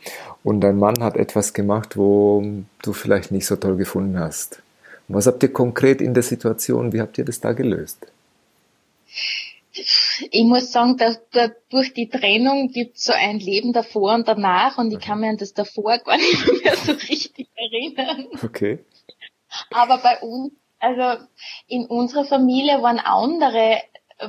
und 0.45 0.61
dein 0.61 0.79
Mann 0.79 1.03
hat 1.03 1.17
etwas 1.17 1.55
gemacht, 1.55 1.97
wo 1.97 2.45
du 2.85 2.93
vielleicht 2.93 3.33
nicht 3.33 3.47
so 3.47 3.57
toll 3.57 3.77
gefunden 3.77 4.21
hast. 4.21 4.63
Was 5.09 5.27
habt 5.27 5.43
ihr 5.43 5.53
konkret 5.53 6.01
in 6.01 6.15
der 6.15 6.23
Situation, 6.23 6.93
wie 6.93 7.01
habt 7.01 7.19
ihr 7.19 7.25
das 7.25 7.41
da 7.41 7.53
gelöst? 7.53 8.07
Ich 10.31 10.45
muss 10.45 10.73
sagen, 10.73 10.97
dass 10.97 11.21
da 11.31 11.49
durch 11.71 11.95
die 11.95 12.09
Trennung 12.09 12.69
gibt 12.69 12.97
es 12.97 13.05
so 13.05 13.13
ein 13.13 13.39
Leben 13.39 13.73
davor 13.73 14.15
und 14.15 14.29
danach 14.29 14.79
und 14.79 14.93
ich 14.93 15.01
kann 15.01 15.21
mir 15.21 15.31
an 15.31 15.37
das 15.37 15.55
davor 15.55 15.99
gar 15.99 16.17
nicht 16.17 16.63
mehr 16.63 16.77
so 16.77 16.93
richtig 17.09 17.49
erinnern. 17.55 18.29
Okay. 18.43 18.85
Aber 19.71 19.99
bei 19.99 20.21
uns, 20.21 20.53
also 20.79 21.25
in 21.67 21.87
unserer 21.87 22.25
Familie 22.25 22.83
waren 22.83 22.99
andere 22.99 23.83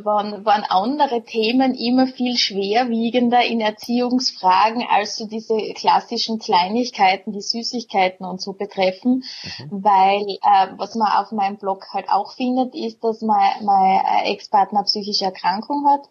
waren, 0.04 0.46
waren 0.46 0.64
andere 0.64 1.24
Themen 1.24 1.76
immer 1.76 2.08
viel 2.08 2.38
schwerwiegender 2.38 3.44
in 3.46 3.62
Erziehungsfragen 3.62 4.86
als 4.90 5.18
so 5.18 5.28
diese 5.28 5.58
klassischen 5.74 6.40
Kleinigkeiten, 6.40 7.32
die 7.32 7.42
Süßigkeiten 7.42 8.26
und 8.26 8.42
so 8.42 8.54
betreffen, 8.54 9.24
mhm. 9.60 9.84
weil 9.84 10.22
äh, 10.42 10.68
was 10.78 10.96
man 10.96 11.12
auf 11.12 11.32
meinem 11.32 11.58
Blog 11.58 11.86
halt 11.94 12.10
auch 12.10 12.34
findet, 12.34 12.76
ist, 12.76 13.04
dass 13.04 13.22
mein, 13.22 13.64
mein 13.64 14.02
Ex-Partner 14.26 14.84
psychische 14.84 15.26
Erkrankung 15.26 15.86
hat 15.88 16.10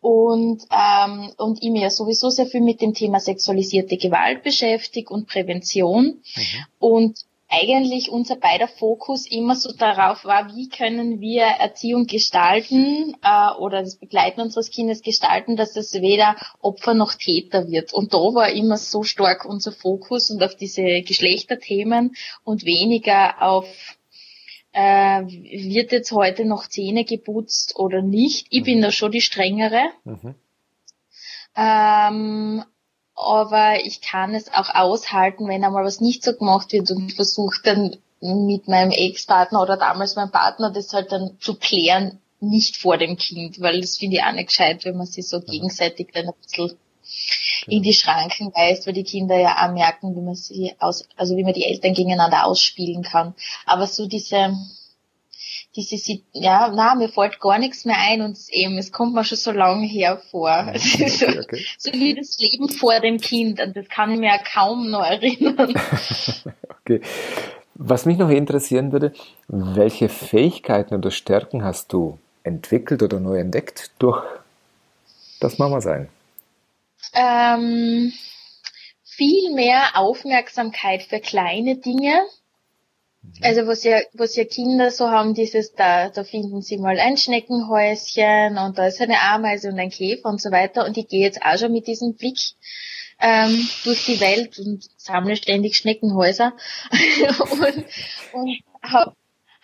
und, 0.00 0.62
ähm, 0.70 1.32
und 1.38 1.62
ich 1.62 1.70
mir 1.70 1.90
sowieso 1.90 2.30
sehr 2.30 2.46
viel 2.46 2.60
mit 2.60 2.80
dem 2.80 2.94
Thema 2.94 3.18
sexualisierte 3.18 3.96
Gewalt 3.96 4.42
beschäftigt 4.42 5.10
und 5.10 5.26
Prävention. 5.26 6.22
Mhm. 6.36 6.64
Und 6.78 7.18
eigentlich 7.48 8.10
unser 8.10 8.36
beider 8.36 8.68
Fokus 8.68 9.26
immer 9.26 9.56
so 9.56 9.72
darauf 9.72 10.24
war, 10.24 10.54
wie 10.54 10.68
können 10.68 11.20
wir 11.20 11.44
Erziehung 11.44 12.06
gestalten 12.06 13.16
äh, 13.22 13.50
oder 13.58 13.80
das 13.80 13.96
Begleiten 13.96 14.42
unseres 14.42 14.70
Kindes 14.70 15.02
gestalten, 15.02 15.56
dass 15.56 15.74
es 15.76 15.94
weder 15.94 16.36
Opfer 16.60 16.92
noch 16.92 17.14
Täter 17.14 17.68
wird. 17.68 17.94
Und 17.94 18.12
da 18.12 18.18
war 18.18 18.50
immer 18.50 18.76
so 18.76 19.02
stark 19.02 19.46
unser 19.46 19.72
Fokus 19.72 20.30
und 20.30 20.42
auf 20.42 20.56
diese 20.56 21.00
Geschlechterthemen 21.02 22.14
und 22.44 22.64
weniger 22.64 23.42
auf 23.42 23.66
äh, 24.72 25.22
wird 25.26 25.92
jetzt 25.92 26.12
heute 26.12 26.44
noch 26.44 26.68
Zähne 26.68 27.04
geputzt 27.04 27.76
oder 27.76 28.02
nicht. 28.02 28.46
Ich 28.50 28.60
mhm. 28.60 28.64
bin 28.64 28.82
da 28.82 28.90
schon 28.92 29.10
die 29.10 29.22
strengere. 29.22 29.84
Mhm. 30.04 30.34
Ähm, 31.56 32.64
aber 33.18 33.84
ich 33.84 34.00
kann 34.00 34.34
es 34.34 34.52
auch 34.52 34.74
aushalten, 34.74 35.48
wenn 35.48 35.64
einmal 35.64 35.84
was 35.84 36.00
nicht 36.00 36.22
so 36.22 36.34
gemacht 36.34 36.72
wird 36.72 36.90
und 36.90 37.12
versuche 37.12 37.60
dann 37.64 37.96
mit 38.20 38.68
meinem 38.68 38.90
Ex-Partner 38.90 39.60
oder 39.60 39.76
damals 39.76 40.16
meinem 40.16 40.30
Partner 40.30 40.70
das 40.70 40.92
halt 40.92 41.12
dann 41.12 41.36
zu 41.40 41.54
klären, 41.54 42.20
nicht 42.40 42.76
vor 42.76 42.96
dem 42.96 43.16
Kind, 43.16 43.60
weil 43.60 43.80
das 43.80 43.98
finde 43.98 44.16
ich 44.16 44.22
auch 44.22 44.32
nicht 44.32 44.48
gescheit, 44.48 44.84
wenn 44.84 44.96
man 44.96 45.06
sich 45.06 45.26
so 45.26 45.40
gegenseitig 45.40 46.10
dann 46.12 46.26
ein 46.26 46.34
bisschen 46.42 46.78
in 47.66 47.82
die 47.82 47.94
Schranken 47.94 48.52
weist, 48.54 48.86
weil 48.86 48.94
die 48.94 49.02
Kinder 49.02 49.36
ja 49.38 49.66
auch 49.66 49.72
merken, 49.72 50.14
wie 50.14 50.20
man 50.20 50.34
sie 50.34 50.74
aus, 50.78 51.08
also 51.16 51.36
wie 51.36 51.44
man 51.44 51.54
die 51.54 51.64
Eltern 51.64 51.94
gegeneinander 51.94 52.44
ausspielen 52.44 53.02
kann. 53.02 53.34
Aber 53.66 53.86
so 53.86 54.06
diese, 54.06 54.56
diese, 55.84 56.20
ja, 56.32 56.72
na, 56.74 56.94
mir 56.94 57.08
fällt 57.08 57.40
gar 57.40 57.58
nichts 57.58 57.84
mehr 57.84 57.96
ein 57.98 58.22
und 58.22 58.32
es 58.32 58.48
eben, 58.50 58.78
es 58.78 58.92
kommt 58.92 59.14
mir 59.14 59.24
schon 59.24 59.38
so 59.38 59.52
lange 59.52 59.86
hervor. 59.86 60.62
Mhm. 60.62 60.68
Okay, 60.70 61.08
so, 61.08 61.26
okay. 61.26 61.64
so, 61.78 61.92
wie 61.92 62.14
das 62.14 62.38
Leben 62.38 62.68
vor 62.68 63.00
dem 63.00 63.18
Kind 63.18 63.60
und 63.60 63.76
das 63.76 63.88
kann 63.88 64.10
ich 64.10 64.18
mir 64.18 64.38
kaum 64.52 64.90
noch 64.90 65.04
erinnern. 65.04 65.74
okay. 66.80 67.00
Was 67.74 68.06
mich 68.06 68.18
noch 68.18 68.30
interessieren 68.30 68.90
würde, 68.90 69.12
welche 69.46 70.08
Fähigkeiten 70.08 70.94
oder 70.96 71.12
Stärken 71.12 71.62
hast 71.62 71.92
du 71.92 72.18
entwickelt 72.42 73.02
oder 73.02 73.20
neu 73.20 73.38
entdeckt 73.38 73.92
durch 74.00 74.24
das 75.38 75.58
Mama-Sein? 75.58 76.08
Ähm, 77.14 78.12
viel 79.04 79.54
mehr 79.54 79.90
Aufmerksamkeit 79.94 81.02
für 81.02 81.20
kleine 81.20 81.76
Dinge. 81.76 82.20
Mhm. 83.22 83.32
Also 83.42 83.66
was 83.66 83.84
ja, 83.84 84.00
was 84.12 84.36
ja 84.36 84.44
Kinder 84.44 84.90
so 84.90 85.08
haben, 85.08 85.34
dieses, 85.34 85.72
da, 85.72 86.08
da 86.10 86.24
finden 86.24 86.62
sie 86.62 86.78
mal 86.78 86.98
ein 86.98 87.16
Schneckenhäuschen 87.16 88.58
und 88.58 88.78
da 88.78 88.86
ist 88.86 89.00
eine 89.00 89.20
Ameise 89.20 89.68
und 89.68 89.78
ein 89.78 89.90
Käfer 89.90 90.28
und 90.28 90.40
so 90.40 90.50
weiter. 90.50 90.84
Und 90.84 90.96
ich 90.96 91.08
gehe 91.08 91.22
jetzt 91.22 91.42
auch 91.42 91.58
schon 91.58 91.72
mit 91.72 91.86
diesem 91.86 92.14
Blick 92.14 92.38
ähm, 93.20 93.68
durch 93.84 94.04
die 94.06 94.20
Welt 94.20 94.58
und 94.58 94.84
sammle 94.96 95.36
ständig 95.36 95.76
Schneckenhäuser 95.76 96.54
und, 97.50 97.84
und 98.32 98.60
habe 98.82 99.14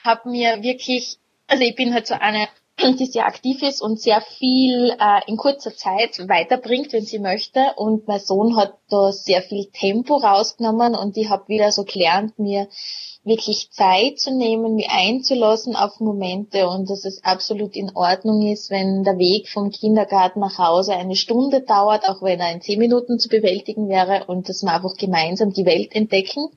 hab 0.02 0.26
mir 0.26 0.62
wirklich, 0.62 1.18
also 1.46 1.62
ich 1.62 1.76
bin 1.76 1.94
halt 1.94 2.06
so 2.06 2.14
eine 2.14 2.48
die 2.82 3.06
sehr 3.06 3.26
aktiv 3.26 3.62
ist 3.62 3.80
und 3.80 4.00
sehr 4.00 4.20
viel 4.20 4.90
äh, 4.90 5.20
in 5.26 5.36
kurzer 5.36 5.74
Zeit 5.74 6.18
weiterbringt, 6.28 6.92
wenn 6.92 7.04
sie 7.04 7.18
möchte. 7.18 7.72
Und 7.76 8.08
mein 8.08 8.20
Sohn 8.20 8.56
hat 8.56 8.74
da 8.88 9.12
sehr 9.12 9.42
viel 9.42 9.66
Tempo 9.66 10.16
rausgenommen 10.16 10.94
und 10.94 11.16
ich 11.16 11.28
habe 11.28 11.48
wieder 11.48 11.72
so 11.72 11.84
gelernt, 11.84 12.38
mir 12.38 12.68
wirklich 13.24 13.70
Zeit 13.70 14.18
zu 14.18 14.36
nehmen, 14.36 14.74
mich 14.74 14.90
einzulassen 14.90 15.76
auf 15.76 15.98
Momente 15.98 16.68
und 16.68 16.90
dass 16.90 17.06
es 17.06 17.24
absolut 17.24 17.74
in 17.74 17.90
Ordnung 17.94 18.46
ist, 18.46 18.70
wenn 18.70 19.02
der 19.02 19.18
Weg 19.18 19.48
vom 19.48 19.70
Kindergarten 19.70 20.40
nach 20.40 20.58
Hause 20.58 20.94
eine 20.94 21.16
Stunde 21.16 21.62
dauert, 21.62 22.06
auch 22.06 22.20
wenn 22.20 22.40
er 22.40 22.52
in 22.52 22.60
zehn 22.60 22.78
Minuten 22.78 23.18
zu 23.18 23.30
bewältigen 23.30 23.88
wäre 23.88 24.26
und 24.26 24.48
dass 24.48 24.62
wir 24.62 24.74
einfach 24.74 24.96
gemeinsam 24.96 25.54
die 25.54 25.64
Welt 25.64 25.94
entdecken. 25.94 26.50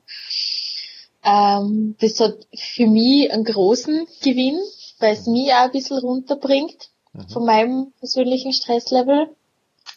Ähm, 1.24 1.96
das 2.00 2.20
hat 2.20 2.36
für 2.54 2.86
mich 2.86 3.32
einen 3.32 3.44
großen 3.44 4.06
Gewinn 4.22 4.58
weil 4.98 5.14
es 5.14 5.26
mich 5.26 5.52
auch 5.52 5.64
ein 5.64 5.72
bisschen 5.72 5.98
runterbringt 5.98 6.90
mhm. 7.12 7.28
von 7.28 7.44
meinem 7.44 7.92
persönlichen 7.98 8.52
Stresslevel. 8.52 9.34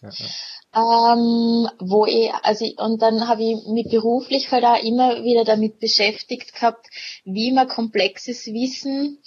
Ja, 0.02 0.10
ja 0.10 0.26
ähm, 0.74 1.68
wo 1.80 2.06
ich, 2.06 2.32
also 2.44 2.66
und 2.78 3.02
dann 3.02 3.28
habe 3.28 3.44
ich 3.44 3.68
mich 3.68 3.90
beruflich 3.90 4.52
halt 4.52 4.64
auch 4.64 4.82
immer 4.82 5.22
wieder 5.24 5.44
damit 5.44 5.80
beschäftigt 5.80 6.54
gehabt, 6.54 6.88
wie 7.26 7.52
man 7.52 7.68
komplexes 7.68 8.48
Wissen 8.48 9.20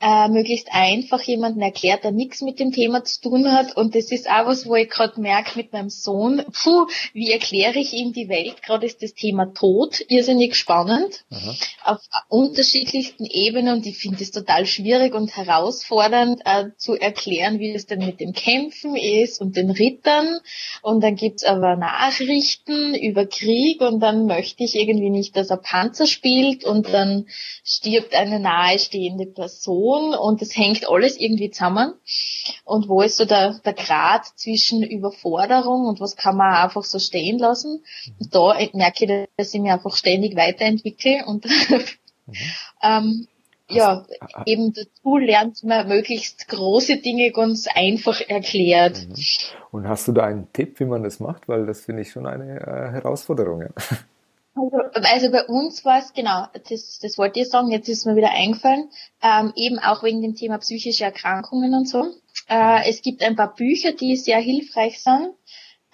äh, 0.00 0.28
möglichst 0.28 0.68
einfach 0.70 1.20
jemanden 1.22 1.60
erklärt, 1.60 2.04
der 2.04 2.12
nichts 2.12 2.40
mit 2.40 2.60
dem 2.60 2.70
Thema 2.70 3.02
zu 3.02 3.20
tun 3.20 3.50
hat. 3.50 3.76
Und 3.76 3.96
das 3.96 4.12
ist 4.12 4.30
auch 4.30 4.46
was, 4.46 4.66
wo 4.66 4.76
ich 4.76 4.88
gerade 4.88 5.20
merke 5.20 5.56
mit 5.56 5.72
meinem 5.72 5.90
Sohn, 5.90 6.44
puh, 6.52 6.86
wie 7.12 7.32
erkläre 7.32 7.80
ich 7.80 7.92
ihm 7.92 8.12
die 8.12 8.28
Welt? 8.28 8.62
Gerade 8.62 8.86
ist 8.86 9.02
das 9.02 9.14
Thema 9.14 9.46
Tod 9.46 10.04
irrsinnig 10.08 10.54
spannend 10.54 11.24
Aha. 11.30 11.56
auf 11.84 12.00
unterschiedlichsten 12.28 13.24
Ebenen 13.24 13.74
und 13.74 13.86
ich 13.86 13.98
finde 13.98 14.22
es 14.22 14.30
total 14.30 14.66
schwierig 14.66 15.14
und 15.14 15.36
herausfordernd 15.36 16.42
äh, 16.44 16.66
zu 16.76 16.94
erklären, 16.94 17.58
wie 17.58 17.72
es 17.72 17.86
denn 17.86 18.04
mit 18.04 18.20
dem 18.20 18.32
Kämpfen 18.32 18.94
ist 18.94 19.40
und 19.40 19.56
den 19.56 19.70
Rittern. 19.70 20.38
Und 20.82 20.91
dann 21.00 21.16
gibt's 21.16 21.44
aber 21.44 21.76
Nachrichten 21.76 22.94
über 22.94 23.26
Krieg 23.26 23.80
und 23.80 24.00
dann 24.00 24.26
möchte 24.26 24.64
ich 24.64 24.74
irgendwie 24.74 25.10
nicht, 25.10 25.36
dass 25.36 25.50
er 25.50 25.56
Panzer 25.56 26.06
spielt 26.06 26.64
und 26.64 26.92
dann 26.92 27.26
stirbt 27.64 28.14
eine 28.14 28.40
nahestehende 28.40 29.26
Person 29.26 30.14
und 30.14 30.42
es 30.42 30.56
hängt 30.56 30.88
alles 30.88 31.18
irgendwie 31.18 31.50
zusammen. 31.50 31.94
Und 32.64 32.88
wo 32.88 33.02
ist 33.02 33.16
so 33.16 33.24
der, 33.24 33.60
der 33.64 33.74
Grad 33.74 34.26
zwischen 34.36 34.82
Überforderung 34.82 35.86
und 35.86 36.00
was 36.00 36.16
kann 36.16 36.36
man 36.36 36.54
einfach 36.54 36.84
so 36.84 36.98
stehen 36.98 37.38
lassen? 37.38 37.84
Und 38.18 38.34
da 38.34 38.58
merke 38.72 39.04
ich, 39.04 39.28
dass 39.36 39.54
ich 39.54 39.60
mich 39.60 39.72
einfach 39.72 39.96
ständig 39.96 40.36
weiterentwickle 40.36 41.24
und 41.26 41.44
mhm. 41.44 42.34
ähm, 42.82 43.28
ja, 43.74 44.06
eben 44.46 44.72
dazu 44.72 45.16
lernt 45.16 45.62
man 45.64 45.88
möglichst 45.88 46.48
große 46.48 46.98
Dinge 46.98 47.30
ganz 47.32 47.66
einfach 47.74 48.20
erklärt. 48.28 49.06
Mhm. 49.08 49.14
Und 49.70 49.88
hast 49.88 50.08
du 50.08 50.12
da 50.12 50.24
einen 50.24 50.52
Tipp, 50.52 50.78
wie 50.80 50.84
man 50.84 51.02
das 51.02 51.20
macht? 51.20 51.48
Weil 51.48 51.66
das 51.66 51.82
finde 51.82 52.02
ich 52.02 52.10
schon 52.10 52.26
eine 52.26 52.60
äh, 52.60 52.92
Herausforderung. 52.92 53.62
Ja. 53.62 53.68
Also, 54.54 54.76
also 54.92 55.30
bei 55.30 55.44
uns 55.46 55.82
war 55.84 55.98
es, 55.98 56.12
genau, 56.12 56.46
das, 56.68 56.98
das 57.00 57.16
wollte 57.16 57.40
ich 57.40 57.48
sagen, 57.48 57.70
jetzt 57.70 57.88
ist 57.88 58.04
mir 58.04 58.16
wieder 58.16 58.32
eingefallen, 58.32 58.90
ähm, 59.22 59.52
eben 59.56 59.78
auch 59.78 60.02
wegen 60.02 60.20
dem 60.20 60.34
Thema 60.34 60.58
psychische 60.58 61.04
Erkrankungen 61.04 61.74
und 61.74 61.88
so. 61.88 62.04
Äh, 62.48 62.88
es 62.88 63.00
gibt 63.00 63.22
ein 63.22 63.34
paar 63.34 63.54
Bücher, 63.54 63.92
die 63.92 64.16
sehr 64.16 64.38
hilfreich 64.38 65.02
sind. 65.02 65.30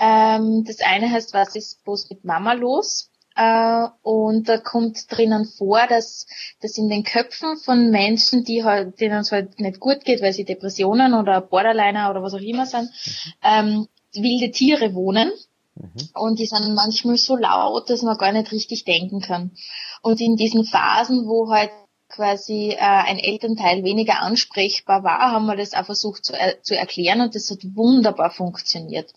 Ähm, 0.01 0.65
das 0.67 0.81
eine 0.81 1.11
heißt, 1.11 1.35
was 1.35 1.55
ist 1.55 1.85
bloß 1.85 2.11
mit 2.11 2.25
Mama 2.25 2.53
los? 2.55 3.11
Äh, 3.39 3.87
und 4.03 4.49
da 4.49 4.59
kommt 4.59 5.07
drinnen 5.13 5.45
vor, 5.45 5.87
dass, 5.89 6.27
dass 6.61 6.77
in 6.77 6.89
den 6.89 7.05
Köpfen 7.05 7.57
von 7.57 7.89
Menschen, 7.91 8.43
die 8.43 8.65
halt, 8.65 9.01
denen 9.01 9.21
es 9.21 9.31
halt 9.31 9.61
nicht 9.61 9.79
gut 9.79 10.05
geht, 10.05 10.23
weil 10.23 10.33
sie 10.33 10.45
Depressionen 10.45 11.15
oder 11.15 11.41
Borderliner 11.41 12.11
oder 12.11 12.21
was 12.21 12.35
auch 12.35 12.41
immer 12.41 12.67
sind, 12.67 12.91
ähm, 13.45 13.87
wilde 14.13 14.51
Tiere 14.51 14.93
wohnen. 14.93 15.31
Mhm. 15.77 16.09
Und 16.15 16.41
die 16.41 16.47
sind 16.47 16.75
manchmal 16.75 17.17
so 17.17 17.37
laut, 17.37 17.89
dass 17.91 18.03
man 18.03 18.19
gar 18.19 18.33
nicht 18.33 18.51
richtig 18.51 18.85
denken 18.85 19.21
kann. 19.21 19.53
Und 20.03 20.21
in 20.21 20.35
diesen 20.35 20.65
Phasen, 20.65 21.29
wo 21.29 21.49
halt 21.49 21.71
quasi 22.09 22.71
äh, 22.71 22.79
ein 22.79 23.21
Elternteil 23.21 23.85
weniger 23.85 24.21
ansprechbar 24.21 25.05
war, 25.05 25.31
haben 25.31 25.47
wir 25.47 25.55
das 25.55 25.75
auch 25.75 25.87
versucht 25.87 26.25
zu, 26.25 26.33
äh, 26.33 26.61
zu 26.61 26.77
erklären 26.77 27.21
und 27.21 27.37
das 27.37 27.53
hat 27.53 27.59
wunderbar 27.77 28.31
funktioniert. 28.31 29.13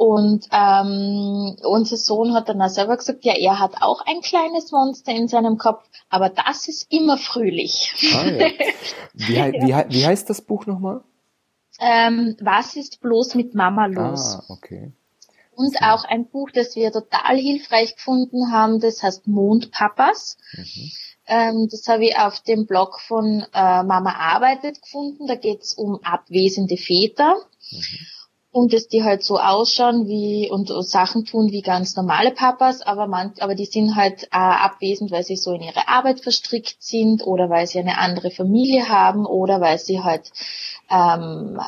Und 0.00 0.48
ähm, 0.50 1.58
unser 1.62 1.98
Sohn 1.98 2.32
hat 2.32 2.48
dann 2.48 2.62
auch 2.62 2.70
selber 2.70 2.96
gesagt, 2.96 3.22
ja, 3.26 3.34
er 3.34 3.58
hat 3.58 3.82
auch 3.82 4.00
ein 4.06 4.22
kleines 4.22 4.72
Monster 4.72 5.12
in 5.12 5.28
seinem 5.28 5.58
Kopf, 5.58 5.84
aber 6.08 6.30
das 6.30 6.68
ist 6.68 6.90
immer 6.90 7.18
fröhlich. 7.18 7.92
Ah, 8.14 8.24
ja. 8.24 8.46
wie, 9.12 9.34
wie, 9.36 9.94
wie 9.94 10.06
heißt 10.06 10.30
das 10.30 10.40
Buch 10.40 10.64
nochmal? 10.64 11.02
Ähm, 11.80 12.34
was 12.40 12.76
ist 12.76 13.02
bloß 13.02 13.34
mit 13.34 13.54
Mama 13.54 13.84
los? 13.84 14.36
Ah, 14.36 14.44
okay. 14.48 14.90
Und 15.54 15.74
so. 15.74 15.84
auch 15.84 16.04
ein 16.04 16.24
Buch, 16.24 16.48
das 16.50 16.76
wir 16.76 16.90
total 16.92 17.36
hilfreich 17.36 17.94
gefunden 17.96 18.50
haben, 18.50 18.80
das 18.80 19.02
heißt 19.02 19.28
Mondpapas. 19.28 20.38
Mhm. 20.54 20.90
Ähm, 21.26 21.68
das 21.70 21.86
habe 21.88 22.06
ich 22.06 22.16
auf 22.16 22.40
dem 22.40 22.64
Blog 22.64 23.02
von 23.02 23.44
äh, 23.52 23.82
Mama 23.82 24.14
arbeitet 24.14 24.80
gefunden. 24.80 25.26
Da 25.26 25.34
geht's 25.34 25.74
um 25.74 26.02
abwesende 26.02 26.78
Väter. 26.78 27.34
Mhm 27.70 28.06
und 28.52 28.72
dass 28.72 28.88
die 28.88 29.04
halt 29.04 29.22
so 29.22 29.38
ausschauen 29.38 30.08
wie 30.08 30.50
und 30.50 30.68
Sachen 30.84 31.24
tun 31.24 31.52
wie 31.52 31.62
ganz 31.62 31.94
normale 31.94 32.32
Papas, 32.32 32.82
aber 32.82 33.06
man, 33.06 33.32
aber 33.38 33.54
die 33.54 33.64
sind 33.64 33.94
halt 33.94 34.24
äh, 34.24 34.28
abwesend, 34.36 35.12
weil 35.12 35.22
sie 35.22 35.36
so 35.36 35.52
in 35.52 35.62
ihre 35.62 35.88
Arbeit 35.88 36.20
verstrickt 36.20 36.76
sind 36.80 37.24
oder 37.24 37.48
weil 37.48 37.66
sie 37.66 37.78
eine 37.78 37.98
andere 37.98 38.30
Familie 38.30 38.88
haben 38.88 39.24
oder 39.24 39.60
weil 39.60 39.78
sie 39.78 40.00
halt 40.00 40.32
ähm, 40.90 41.60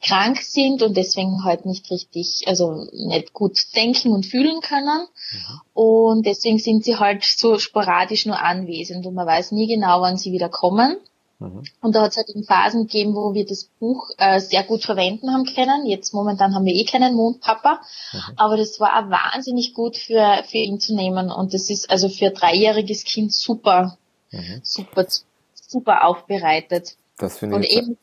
krank 0.00 0.38
sind 0.42 0.82
und 0.82 0.96
deswegen 0.96 1.44
halt 1.44 1.64
nicht 1.64 1.90
richtig, 1.90 2.44
also 2.46 2.86
nicht 2.92 3.32
gut 3.32 3.58
denken 3.74 4.12
und 4.12 4.26
fühlen 4.26 4.60
können. 4.60 5.06
Mhm. 5.32 5.60
Und 5.74 6.26
deswegen 6.26 6.58
sind 6.58 6.84
sie 6.84 6.96
halt 6.96 7.24
so 7.24 7.58
sporadisch 7.58 8.26
nur 8.26 8.40
anwesend 8.40 9.06
und 9.06 9.14
man 9.14 9.26
weiß 9.26 9.52
nie 9.52 9.66
genau, 9.66 10.02
wann 10.02 10.16
sie 10.16 10.32
wieder 10.32 10.48
kommen. 10.48 10.96
Mhm. 11.42 11.62
Und 11.80 11.94
da 11.94 12.02
hat 12.02 12.12
es 12.12 12.16
halt 12.16 12.30
in 12.30 12.44
Phasen 12.44 12.82
gegeben, 12.86 13.14
wo 13.14 13.34
wir 13.34 13.44
das 13.44 13.64
Buch 13.80 14.10
äh, 14.18 14.40
sehr 14.40 14.62
gut 14.62 14.84
verwenden 14.84 15.32
haben 15.32 15.44
können. 15.44 15.86
Jetzt 15.86 16.14
momentan 16.14 16.54
haben 16.54 16.64
wir 16.64 16.74
eh 16.74 16.84
keinen 16.84 17.14
Mondpapa, 17.14 17.80
mhm. 18.12 18.20
aber 18.36 18.56
das 18.56 18.78
war 18.80 18.98
auch 18.98 19.10
wahnsinnig 19.10 19.74
gut 19.74 19.96
für, 19.96 20.42
für 20.48 20.58
ihn 20.58 20.80
zu 20.80 20.94
nehmen. 20.94 21.30
Und 21.30 21.54
das 21.54 21.68
ist 21.70 21.90
also 21.90 22.08
für 22.08 22.26
ein 22.26 22.34
dreijähriges 22.34 23.04
Kind 23.04 23.32
super, 23.32 23.98
mhm. 24.30 24.60
super, 24.62 25.06
super 25.54 26.04
aufbereitet. 26.04 26.96
Das 27.18 27.38
finde 27.38 27.66
ich. 27.66 27.76
Und 27.76 27.82
eben, 27.82 27.98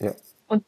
ja. 0.00 0.14
und 0.48 0.64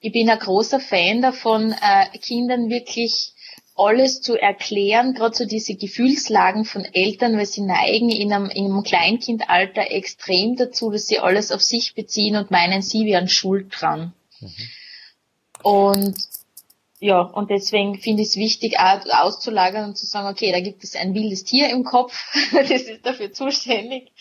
ich 0.00 0.12
bin 0.12 0.28
ein 0.28 0.38
großer 0.38 0.80
Fan 0.80 1.22
davon, 1.22 1.72
äh, 1.72 2.18
Kindern 2.18 2.68
wirklich 2.68 3.32
alles 3.74 4.20
zu 4.20 4.36
erklären, 4.36 5.14
gerade 5.14 5.34
so 5.34 5.44
diese 5.44 5.74
Gefühlslagen 5.74 6.64
von 6.64 6.84
Eltern, 6.84 7.36
weil 7.36 7.46
sie 7.46 7.62
neigen 7.62 8.10
in 8.10 8.32
einem, 8.32 8.50
in 8.50 8.66
einem 8.66 8.82
Kleinkindalter 8.82 9.90
extrem 9.90 10.56
dazu, 10.56 10.90
dass 10.90 11.06
sie 11.06 11.18
alles 11.18 11.52
auf 11.52 11.62
sich 11.62 11.94
beziehen 11.94 12.36
und 12.36 12.50
meinen, 12.50 12.82
sie 12.82 13.06
wären 13.06 13.28
schuld 13.28 13.68
dran. 13.70 14.12
Mhm. 14.40 14.52
Und 15.62 16.16
ja, 17.00 17.20
und 17.20 17.50
deswegen 17.50 17.98
finde 17.98 18.22
ich 18.22 18.28
es 18.28 18.36
wichtig, 18.36 18.78
auszulagern 18.78 19.86
und 19.86 19.96
zu 19.96 20.06
sagen, 20.06 20.28
okay, 20.28 20.52
da 20.52 20.60
gibt 20.60 20.84
es 20.84 20.94
ein 20.94 21.14
wildes 21.14 21.42
Tier 21.42 21.68
im 21.70 21.82
Kopf, 21.82 22.32
das 22.52 22.70
ist 22.70 23.04
dafür 23.04 23.32
zuständig. 23.32 24.12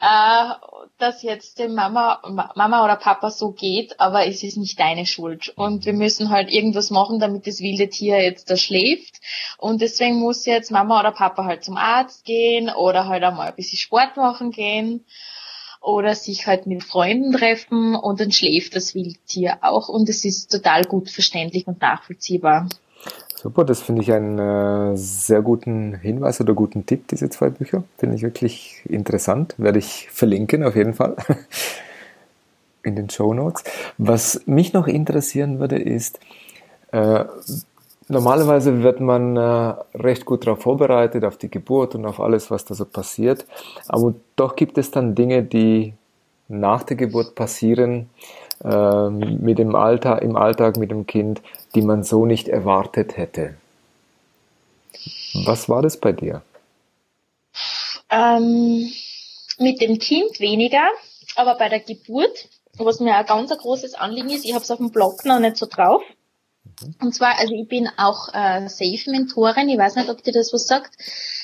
Äh, 0.00 0.50
dass 0.98 1.22
jetzt 1.22 1.58
dem 1.58 1.74
Mama, 1.74 2.20
Mama 2.54 2.84
oder 2.84 2.96
Papa 2.96 3.30
so 3.30 3.52
geht, 3.52 3.98
aber 4.00 4.26
es 4.26 4.42
ist 4.42 4.56
nicht 4.56 4.78
deine 4.78 5.06
Schuld. 5.06 5.52
Und 5.56 5.86
wir 5.86 5.92
müssen 5.92 6.30
halt 6.30 6.50
irgendwas 6.52 6.90
machen, 6.90 7.20
damit 7.20 7.46
das 7.46 7.60
wilde 7.60 7.88
Tier 7.88 8.22
jetzt 8.22 8.50
da 8.50 8.56
schläft. 8.56 9.20
Und 9.58 9.80
deswegen 9.80 10.20
muss 10.20 10.46
jetzt 10.46 10.70
Mama 10.70 11.00
oder 11.00 11.12
Papa 11.12 11.44
halt 11.44 11.64
zum 11.64 11.76
Arzt 11.76 12.24
gehen 12.24 12.70
oder 12.70 13.06
halt 13.08 13.22
einmal 13.22 13.48
ein 13.48 13.56
bisschen 13.56 13.78
Sport 13.78 14.16
machen 14.16 14.50
gehen 14.50 15.04
oder 15.80 16.14
sich 16.14 16.46
halt 16.46 16.66
mit 16.66 16.82
Freunden 16.82 17.32
treffen 17.32 17.94
und 17.94 18.20
dann 18.20 18.32
schläft 18.32 18.74
das 18.74 18.94
Wildtier 18.94 19.58
auch 19.62 19.88
und 19.88 20.08
es 20.08 20.24
ist 20.24 20.50
total 20.50 20.84
gut 20.84 21.08
verständlich 21.08 21.66
und 21.66 21.80
nachvollziehbar. 21.80 22.68
Super, 23.40 23.64
das 23.64 23.80
finde 23.80 24.02
ich 24.02 24.12
einen 24.12 24.36
äh, 24.36 24.96
sehr 24.96 25.42
guten 25.42 25.94
Hinweis 25.94 26.40
oder 26.40 26.54
guten 26.54 26.86
Tipp, 26.86 27.06
diese 27.06 27.30
zwei 27.30 27.50
Bücher. 27.50 27.84
Finde 27.96 28.16
ich 28.16 28.22
wirklich 28.22 28.82
interessant. 28.88 29.54
Werde 29.58 29.78
ich 29.78 30.08
verlinken 30.10 30.64
auf 30.64 30.74
jeden 30.74 30.92
Fall 30.92 31.14
in 32.82 32.96
den 32.96 33.08
Show 33.10 33.32
Notes. 33.32 33.62
Was 33.96 34.42
mich 34.46 34.72
noch 34.72 34.88
interessieren 34.88 35.60
würde, 35.60 35.78
ist, 35.78 36.18
äh, 36.90 37.26
normalerweise 38.08 38.82
wird 38.82 38.98
man 38.98 39.36
äh, 39.36 39.74
recht 39.94 40.24
gut 40.24 40.44
darauf 40.44 40.62
vorbereitet, 40.62 41.24
auf 41.24 41.36
die 41.36 41.48
Geburt 41.48 41.94
und 41.94 42.06
auf 42.06 42.18
alles, 42.18 42.50
was 42.50 42.64
da 42.64 42.74
so 42.74 42.86
passiert. 42.86 43.46
Aber 43.86 44.14
doch 44.34 44.56
gibt 44.56 44.78
es 44.78 44.90
dann 44.90 45.14
Dinge, 45.14 45.44
die 45.44 45.94
nach 46.48 46.82
der 46.82 46.96
Geburt 46.96 47.36
passieren, 47.36 48.10
äh, 48.64 49.10
mit 49.10 49.60
dem 49.60 49.76
Alter, 49.76 50.22
im 50.22 50.34
Alltag 50.34 50.76
mit 50.76 50.90
dem 50.90 51.06
Kind, 51.06 51.40
die 51.74 51.82
man 51.82 52.02
so 52.02 52.26
nicht 52.26 52.48
erwartet 52.48 53.16
hätte. 53.16 53.56
Was 55.44 55.68
war 55.68 55.82
das 55.82 55.98
bei 55.98 56.12
dir? 56.12 56.42
Ähm, 58.10 58.90
mit 59.58 59.80
dem 59.80 59.98
Kind 59.98 60.40
weniger, 60.40 60.88
aber 61.36 61.56
bei 61.56 61.68
der 61.68 61.80
Geburt, 61.80 62.48
was 62.78 63.00
mir 63.00 63.16
ein 63.16 63.26
ganz 63.26 63.50
ein 63.50 63.58
großes 63.58 63.94
Anliegen 63.94 64.30
ist, 64.30 64.44
ich 64.44 64.54
habe 64.54 64.64
es 64.64 64.70
auf 64.70 64.78
dem 64.78 64.90
Blog 64.90 65.24
noch 65.24 65.40
nicht 65.40 65.56
so 65.56 65.66
drauf. 65.66 66.02
Mhm. 66.64 66.94
Und 67.00 67.14
zwar, 67.14 67.38
also 67.38 67.54
ich 67.54 67.68
bin 67.68 67.88
auch 67.96 68.28
äh, 68.32 68.68
Safe-Mentorin, 68.68 69.68
ich 69.68 69.78
weiß 69.78 69.96
nicht, 69.96 70.08
ob 70.08 70.22
dir 70.22 70.32
das 70.32 70.52
was 70.52 70.66
sagt. 70.66 70.94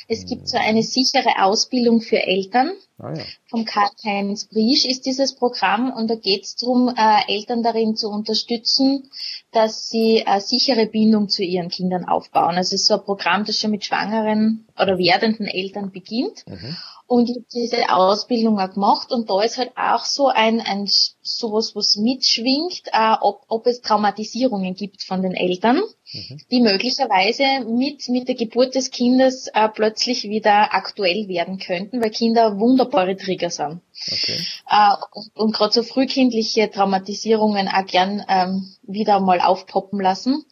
Es 0.09 0.27
gibt 0.27 0.49
so 0.49 0.59
eine 0.59 0.83
sichere 0.83 1.43
Ausbildung 1.43 2.01
für 2.01 2.23
Eltern. 2.23 2.73
Ah, 2.99 3.13
ja. 3.15 3.25
Vom 3.49 3.65
Karl-Heinz 3.65 4.47
Briesch 4.47 4.85
ist 4.85 5.07
dieses 5.07 5.35
Programm 5.35 5.93
und 5.93 6.09
da 6.09 6.15
geht 6.15 6.45
es 6.45 6.57
darum, 6.57 6.89
äh, 6.97 7.33
Eltern 7.33 7.63
darin 7.63 7.97
zu 7.97 8.09
unterstützen, 8.09 9.11
dass 9.51 9.89
sie 9.89 10.27
eine 10.27 10.41
sichere 10.41 10.87
Bindung 10.87 11.29
zu 11.29 11.43
ihren 11.43 11.71
Kindern 11.71 12.05
aufbauen. 12.05 12.57
Also 12.57 12.75
es 12.75 12.83
ist 12.83 12.87
so 12.87 12.95
ein 12.95 13.05
Programm, 13.05 13.45
das 13.45 13.59
schon 13.59 13.73
mit 13.73 13.85
schwangeren 13.85 14.67
oder 14.79 14.99
werdenden 14.99 15.47
Eltern 15.47 15.91
beginnt. 15.91 16.45
Mhm. 16.47 16.77
Und 17.07 17.29
ich 17.29 17.37
diese 17.53 17.95
Ausbildung 17.95 18.59
auch 18.59 18.73
gemacht 18.73 19.13
und 19.13 19.29
da 19.29 19.43
ist 19.43 19.59
halt 19.59 19.73
auch 19.77 20.07
so 20.07 20.29
ein, 20.29 20.61
ein 20.63 20.89
sowas, 21.21 21.77
was 21.77 21.97
mitschwingt, 21.97 22.85
äh, 22.93 23.17
ob, 23.21 23.45
ob 23.49 23.67
es 23.67 23.83
Traumatisierungen 23.83 24.75
gibt 24.75 25.03
von 25.03 25.21
den 25.21 25.35
Eltern, 25.35 25.83
mhm. 26.13 26.41
die 26.51 26.61
möglicherweise 26.61 27.45
mit, 27.69 28.09
mit 28.09 28.29
der 28.29 28.35
Geburt 28.35 28.75
des 28.75 28.91
Kindes 28.91 29.49
äh, 29.49 29.69
plötzlich 29.69 30.25
wieder 30.25 30.75
aktuell 30.75 31.29
werden 31.29 31.59
könnten, 31.59 32.03
weil 32.03 32.11
Kinder 32.11 32.59
wunderbare 32.59 33.17
Trigger 33.17 33.51
sind. 33.51 33.83
Okay. 34.11 34.39
Äh, 34.71 34.95
und, 35.13 35.37
und 35.37 35.55
gerade 35.55 35.75
so 35.75 35.83
frühkindliche 35.83 36.71
Traumatisierungen 36.71 37.69
auch 37.69 37.87
gern 37.87 38.25
ähm, 38.29 38.75
wieder 38.83 39.21
mal 39.21 39.41
aufpoppen 39.41 40.01
lassen. 40.01 40.45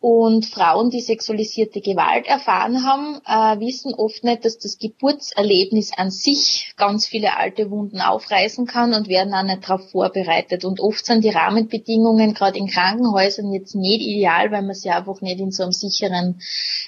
Und 0.00 0.46
Frauen, 0.46 0.90
die 0.90 1.00
sexualisierte 1.00 1.80
Gewalt 1.80 2.28
erfahren 2.28 2.84
haben, 2.84 3.20
äh, 3.26 3.58
wissen 3.58 3.94
oft 3.94 4.22
nicht, 4.22 4.44
dass 4.44 4.56
das 4.56 4.78
Geburtserlebnis 4.78 5.90
an 5.96 6.12
sich 6.12 6.72
ganz 6.76 7.08
viele 7.08 7.36
alte 7.36 7.68
Wunden 7.72 8.00
aufreißen 8.00 8.66
kann 8.66 8.94
und 8.94 9.08
werden 9.08 9.34
auch 9.34 9.42
nicht 9.42 9.68
darauf 9.68 9.90
vorbereitet. 9.90 10.64
Und 10.64 10.78
oft 10.78 11.04
sind 11.04 11.24
die 11.24 11.30
Rahmenbedingungen 11.30 12.32
gerade 12.34 12.58
in 12.58 12.68
Krankenhäusern 12.68 13.52
jetzt 13.52 13.74
nicht 13.74 14.02
ideal, 14.02 14.52
weil 14.52 14.62
man 14.62 14.76
sich 14.76 14.92
einfach 14.92 15.20
nicht 15.20 15.40
in 15.40 15.50
so 15.50 15.64
einem 15.64 15.72
sicheren 15.72 16.40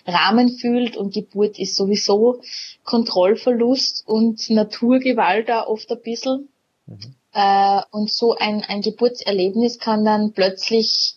Rahmen 0.07 0.51
fühlt. 0.51 0.96
Und 0.96 1.12
Geburt 1.12 1.59
ist 1.59 1.75
sowieso 1.75 2.40
Kontrollverlust 2.85 4.07
und 4.07 4.49
Naturgewalt 4.51 5.49
da 5.49 5.66
oft 5.66 5.90
ein 5.90 6.01
bisschen. 6.01 6.49
Mhm. 6.87 7.16
Äh, 7.33 7.83
und 7.90 8.09
so 8.11 8.37
ein, 8.37 8.62
ein 8.62 8.83
Geburtserlebnis 8.83 9.81
kann 9.81 10.05
dann 10.05 10.33
plötzlich 10.33 11.16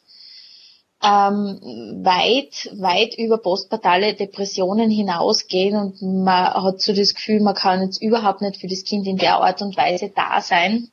ähm, 1.04 1.60
weit, 2.04 2.72
weit 2.80 3.16
über 3.18 3.38
postpartale 3.38 4.14
Depressionen 4.14 4.90
hinausgehen 4.90 5.76
und 5.76 6.02
man 6.02 6.54
hat 6.54 6.82
so 6.82 6.94
das 6.94 7.14
Gefühl, 7.14 7.42
man 7.42 7.56
kann 7.56 7.82
jetzt 7.82 8.02
überhaupt 8.02 8.42
nicht 8.42 8.62
für 8.62 8.68
das 8.68 8.86
Kind 8.86 9.06
in 9.06 9.18
der 9.18 9.36
Art 9.36 9.62
und 9.62 9.76
Weise 9.76 10.12
da 10.16 10.40
sein. 10.42 10.90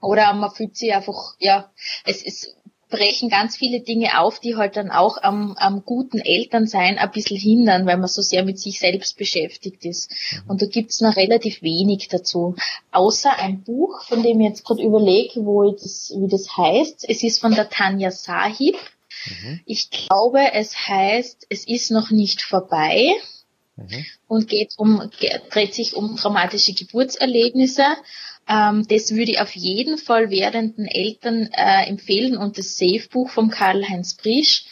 Oder 0.00 0.32
man 0.34 0.50
fühlt 0.50 0.76
sich 0.76 0.94
einfach, 0.94 1.34
ja, 1.38 1.70
es 2.04 2.22
ist 2.22 2.56
brechen 2.96 3.28
ganz 3.28 3.56
viele 3.56 3.80
Dinge 3.80 4.18
auf, 4.20 4.40
die 4.40 4.56
halt 4.56 4.76
dann 4.76 4.90
auch 4.90 5.18
am, 5.22 5.54
am 5.58 5.84
guten 5.84 6.18
Elternsein 6.18 6.98
ein 6.98 7.10
bisschen 7.10 7.36
hindern, 7.36 7.86
weil 7.86 7.98
man 7.98 8.08
so 8.08 8.22
sehr 8.22 8.44
mit 8.44 8.58
sich 8.58 8.78
selbst 8.78 9.18
beschäftigt 9.18 9.84
ist. 9.84 10.10
Mhm. 10.10 10.50
Und 10.50 10.62
da 10.62 10.66
gibt's 10.66 11.00
noch 11.00 11.16
relativ 11.16 11.62
wenig 11.62 12.08
dazu. 12.08 12.56
Außer 12.92 13.38
ein 13.38 13.62
Buch, 13.62 14.02
von 14.04 14.22
dem 14.22 14.40
ich 14.40 14.48
jetzt 14.48 14.64
gerade 14.64 14.82
überlege, 14.82 15.44
wo 15.44 15.70
das, 15.70 16.12
wie 16.16 16.28
das 16.28 16.56
heißt. 16.56 17.04
Es 17.08 17.22
ist 17.22 17.40
von 17.40 17.54
der 17.54 17.68
Tanja 17.68 18.10
Sahib. 18.10 18.76
Mhm. 19.26 19.60
Ich 19.66 19.90
glaube, 19.90 20.52
es 20.54 20.88
heißt, 20.88 21.46
es 21.50 21.66
ist 21.66 21.90
noch 21.90 22.10
nicht 22.10 22.42
vorbei. 22.42 23.12
Mhm. 23.76 24.04
Und 24.26 24.48
geht 24.48 24.74
um, 24.78 25.10
dreht 25.50 25.74
sich 25.74 25.94
um 25.94 26.16
traumatische 26.16 26.72
Geburtserlebnisse. 26.72 27.84
Ähm, 28.48 28.86
das 28.88 29.10
würde 29.10 29.32
ich 29.32 29.40
auf 29.40 29.54
jeden 29.54 29.98
Fall 29.98 30.30
werdenden 30.30 30.86
Eltern 30.86 31.50
äh, 31.52 31.86
empfehlen 31.86 32.36
und 32.36 32.58
das 32.58 32.76
Safe-Buch 32.78 33.30
vom 33.30 33.50
Karl-Heinz 33.50 34.14
Brisch, 34.14 34.64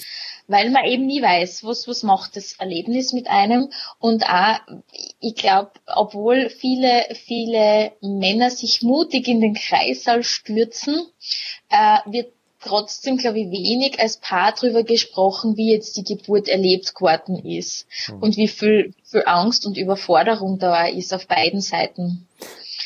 weil 0.46 0.70
man 0.70 0.84
eben 0.84 1.06
nie 1.06 1.22
weiß, 1.22 1.64
was, 1.64 1.88
was 1.88 2.02
macht 2.02 2.36
das 2.36 2.54
Erlebnis 2.54 3.12
mit 3.12 3.28
einem. 3.28 3.70
Und 3.98 4.24
auch, 4.26 4.60
ich 5.20 5.34
glaube, 5.34 5.72
obwohl 5.86 6.50
viele, 6.50 7.06
viele 7.26 7.92
Männer 8.00 8.50
sich 8.50 8.82
mutig 8.82 9.26
in 9.28 9.40
den 9.40 9.54
Kreissaal 9.54 10.22
stürzen, 10.22 11.06
äh, 11.68 11.98
wird 12.06 12.32
trotzdem, 12.64 13.16
glaube 13.16 13.38
ich, 13.38 13.50
wenig 13.50 14.00
als 14.00 14.16
Paar 14.16 14.54
darüber 14.58 14.82
gesprochen, 14.82 15.56
wie 15.56 15.72
jetzt 15.72 15.96
die 15.96 16.04
Geburt 16.04 16.48
erlebt 16.48 16.94
geworden 16.94 17.36
ist 17.44 17.86
mhm. 18.08 18.22
und 18.22 18.36
wie 18.36 18.48
viel, 18.48 18.94
viel 19.04 19.22
Angst 19.26 19.66
und 19.66 19.76
Überforderung 19.76 20.58
da 20.58 20.86
ist 20.86 21.12
auf 21.14 21.26
beiden 21.26 21.60
Seiten. 21.60 22.26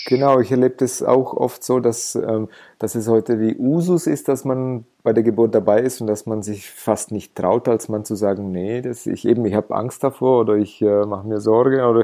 Genau, 0.06 0.40
ich 0.40 0.50
erlebe 0.50 0.76
das 0.76 1.02
auch 1.02 1.34
oft 1.34 1.62
so, 1.62 1.80
dass, 1.80 2.14
ähm, 2.14 2.48
dass 2.78 2.94
es 2.94 3.08
heute 3.08 3.40
wie 3.40 3.56
Usus 3.56 4.06
ist, 4.06 4.28
dass 4.28 4.44
man 4.44 4.86
bei 5.02 5.12
der 5.12 5.22
Geburt 5.22 5.54
dabei 5.54 5.80
ist 5.82 6.00
und 6.00 6.06
dass 6.06 6.24
man 6.24 6.42
sich 6.42 6.70
fast 6.70 7.12
nicht 7.12 7.34
traut, 7.34 7.68
als 7.68 7.90
man 7.90 8.06
zu 8.06 8.14
sagen, 8.14 8.50
nee, 8.50 8.80
das, 8.80 9.06
ich 9.06 9.26
eben, 9.26 9.44
ich 9.44 9.54
habe 9.54 9.74
Angst 9.74 10.02
davor 10.02 10.40
oder 10.40 10.54
ich 10.54 10.80
äh, 10.80 11.04
mache 11.04 11.26
mir 11.26 11.40
Sorge 11.40 11.84
oder 11.86 12.00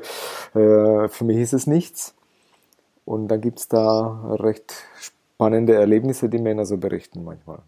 äh, 0.55 1.09
für 1.09 1.25
mich 1.25 1.39
ist 1.39 1.55
es 1.55 1.67
nichts. 1.67 2.15
Und 3.07 3.29
dann 3.29 3.41
gibt's 3.41 3.69
da 3.69 4.37
recht 4.39 4.75
spannende 5.35 5.75
Erlebnisse, 5.75 6.29
die 6.29 6.38
Männer 6.38 6.64
so 6.64 6.79
berichten 6.79 7.25
manchmal. 7.25 7.62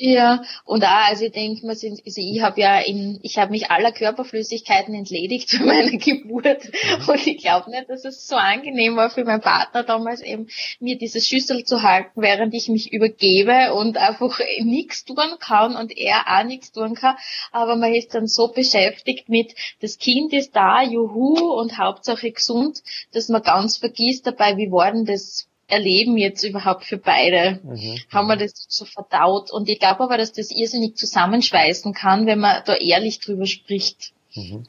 Ja, 0.00 0.44
und 0.64 0.84
auch, 0.84 1.08
also 1.08 1.24
ich 1.24 1.32
denke 1.32 1.66
mir, 1.66 1.72
also 1.72 1.88
ich 2.04 2.40
habe 2.40 2.60
ja 2.60 2.78
in, 2.78 3.18
ich 3.24 3.36
habe 3.36 3.50
mich 3.50 3.72
aller 3.72 3.90
Körperflüssigkeiten 3.90 4.94
entledigt 4.94 5.50
für 5.50 5.64
meine 5.64 5.98
Geburt 5.98 6.64
mhm. 6.66 7.08
und 7.08 7.26
ich 7.26 7.38
glaube 7.38 7.68
nicht, 7.70 7.90
dass 7.90 8.04
es 8.04 8.28
so 8.28 8.36
angenehm 8.36 8.94
war 8.94 9.10
für 9.10 9.24
meinen 9.24 9.40
Partner 9.40 9.82
damals 9.82 10.20
eben, 10.20 10.46
mir 10.78 10.96
diese 10.96 11.20
Schüssel 11.20 11.64
zu 11.64 11.82
halten, 11.82 12.22
während 12.22 12.54
ich 12.54 12.68
mich 12.68 12.92
übergebe 12.92 13.74
und 13.74 13.96
einfach 13.96 14.38
nichts 14.60 15.04
tun 15.04 15.16
kann 15.40 15.74
und 15.74 15.98
er 15.98 16.26
auch 16.28 16.44
nichts 16.44 16.70
tun 16.70 16.94
kann, 16.94 17.16
aber 17.50 17.74
man 17.74 17.92
ist 17.92 18.14
dann 18.14 18.28
so 18.28 18.52
beschäftigt 18.52 19.28
mit, 19.28 19.56
das 19.80 19.98
Kind 19.98 20.32
ist 20.32 20.54
da, 20.54 20.80
juhu 20.80 21.58
und 21.58 21.76
Hauptsache 21.76 22.30
gesund, 22.30 22.84
dass 23.12 23.28
man 23.28 23.42
ganz 23.42 23.78
vergisst 23.78 24.28
dabei, 24.28 24.56
wie 24.56 24.70
war 24.70 24.92
denn 24.92 25.06
das 25.06 25.48
erleben 25.68 26.16
jetzt 26.16 26.42
überhaupt 26.42 26.84
für 26.84 26.96
beide? 26.96 27.60
Mhm. 27.62 27.98
Haben 28.10 28.26
wir 28.26 28.36
das 28.36 28.66
so 28.68 28.84
verdaut? 28.84 29.52
Und 29.52 29.68
ich 29.68 29.78
glaube 29.78 30.00
aber, 30.00 30.16
dass 30.16 30.32
das 30.32 30.50
irrsinnig 30.50 30.96
zusammenschweißen 30.96 31.94
kann, 31.94 32.26
wenn 32.26 32.40
man 32.40 32.62
da 32.64 32.74
ehrlich 32.74 33.20
drüber 33.20 33.46
spricht. 33.46 34.12
Mhm. 34.34 34.64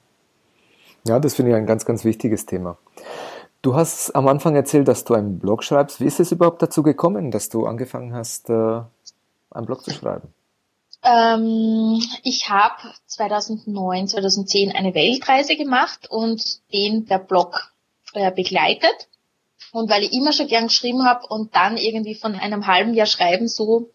Ja, 1.08 1.20
das 1.20 1.36
finde 1.36 1.52
ich 1.52 1.58
ein 1.58 1.66
ganz, 1.66 1.86
ganz 1.86 2.06
wichtiges 2.06 2.46
Thema. 2.46 2.78
Du 3.62 3.76
hast 3.76 4.16
am 4.16 4.28
Anfang 4.28 4.56
erzählt, 4.56 4.88
dass 4.88 5.04
du 5.04 5.14
einen 5.14 5.40
Blog 5.40 5.64
schreibst. 5.64 6.00
Wie 6.00 6.06
ist 6.06 6.20
es 6.20 6.32
überhaupt 6.32 6.62
dazu 6.62 6.84
gekommen, 6.84 7.32
dass 7.32 7.50
du 7.50 7.66
angefangen 7.66 8.14
hast, 8.14 8.50
äh, 8.50 8.54
einen 8.54 9.66
Blog 9.66 9.84
zu 9.84 9.92
schreiben? 9.92 10.34
Ähm, 11.04 12.02
ich 12.24 12.50
habe 12.50 12.76
2009, 13.08 14.08
2010 14.08 14.72
eine 14.72 14.94
Weltreise 14.94 15.56
gemacht 15.56 16.10
und 16.10 16.62
den 16.74 17.06
der 17.06 17.20
Blog 17.20 17.74
äh, 18.14 18.32
begleitet. 18.32 19.09
Und 19.72 19.90
weil 19.90 20.04
ich 20.04 20.14
immer 20.14 20.34
schon 20.34 20.48
gern 20.48 20.68
geschrieben 20.68 21.06
habe 21.06 21.28
und 21.28 21.56
dann 21.56 21.78
irgendwie 21.78 22.16
von 22.16 22.36
einem 22.36 22.68
halben 22.68 22.94
Jahr 22.94 23.06
Schreiben 23.06 23.48
so 23.48 23.92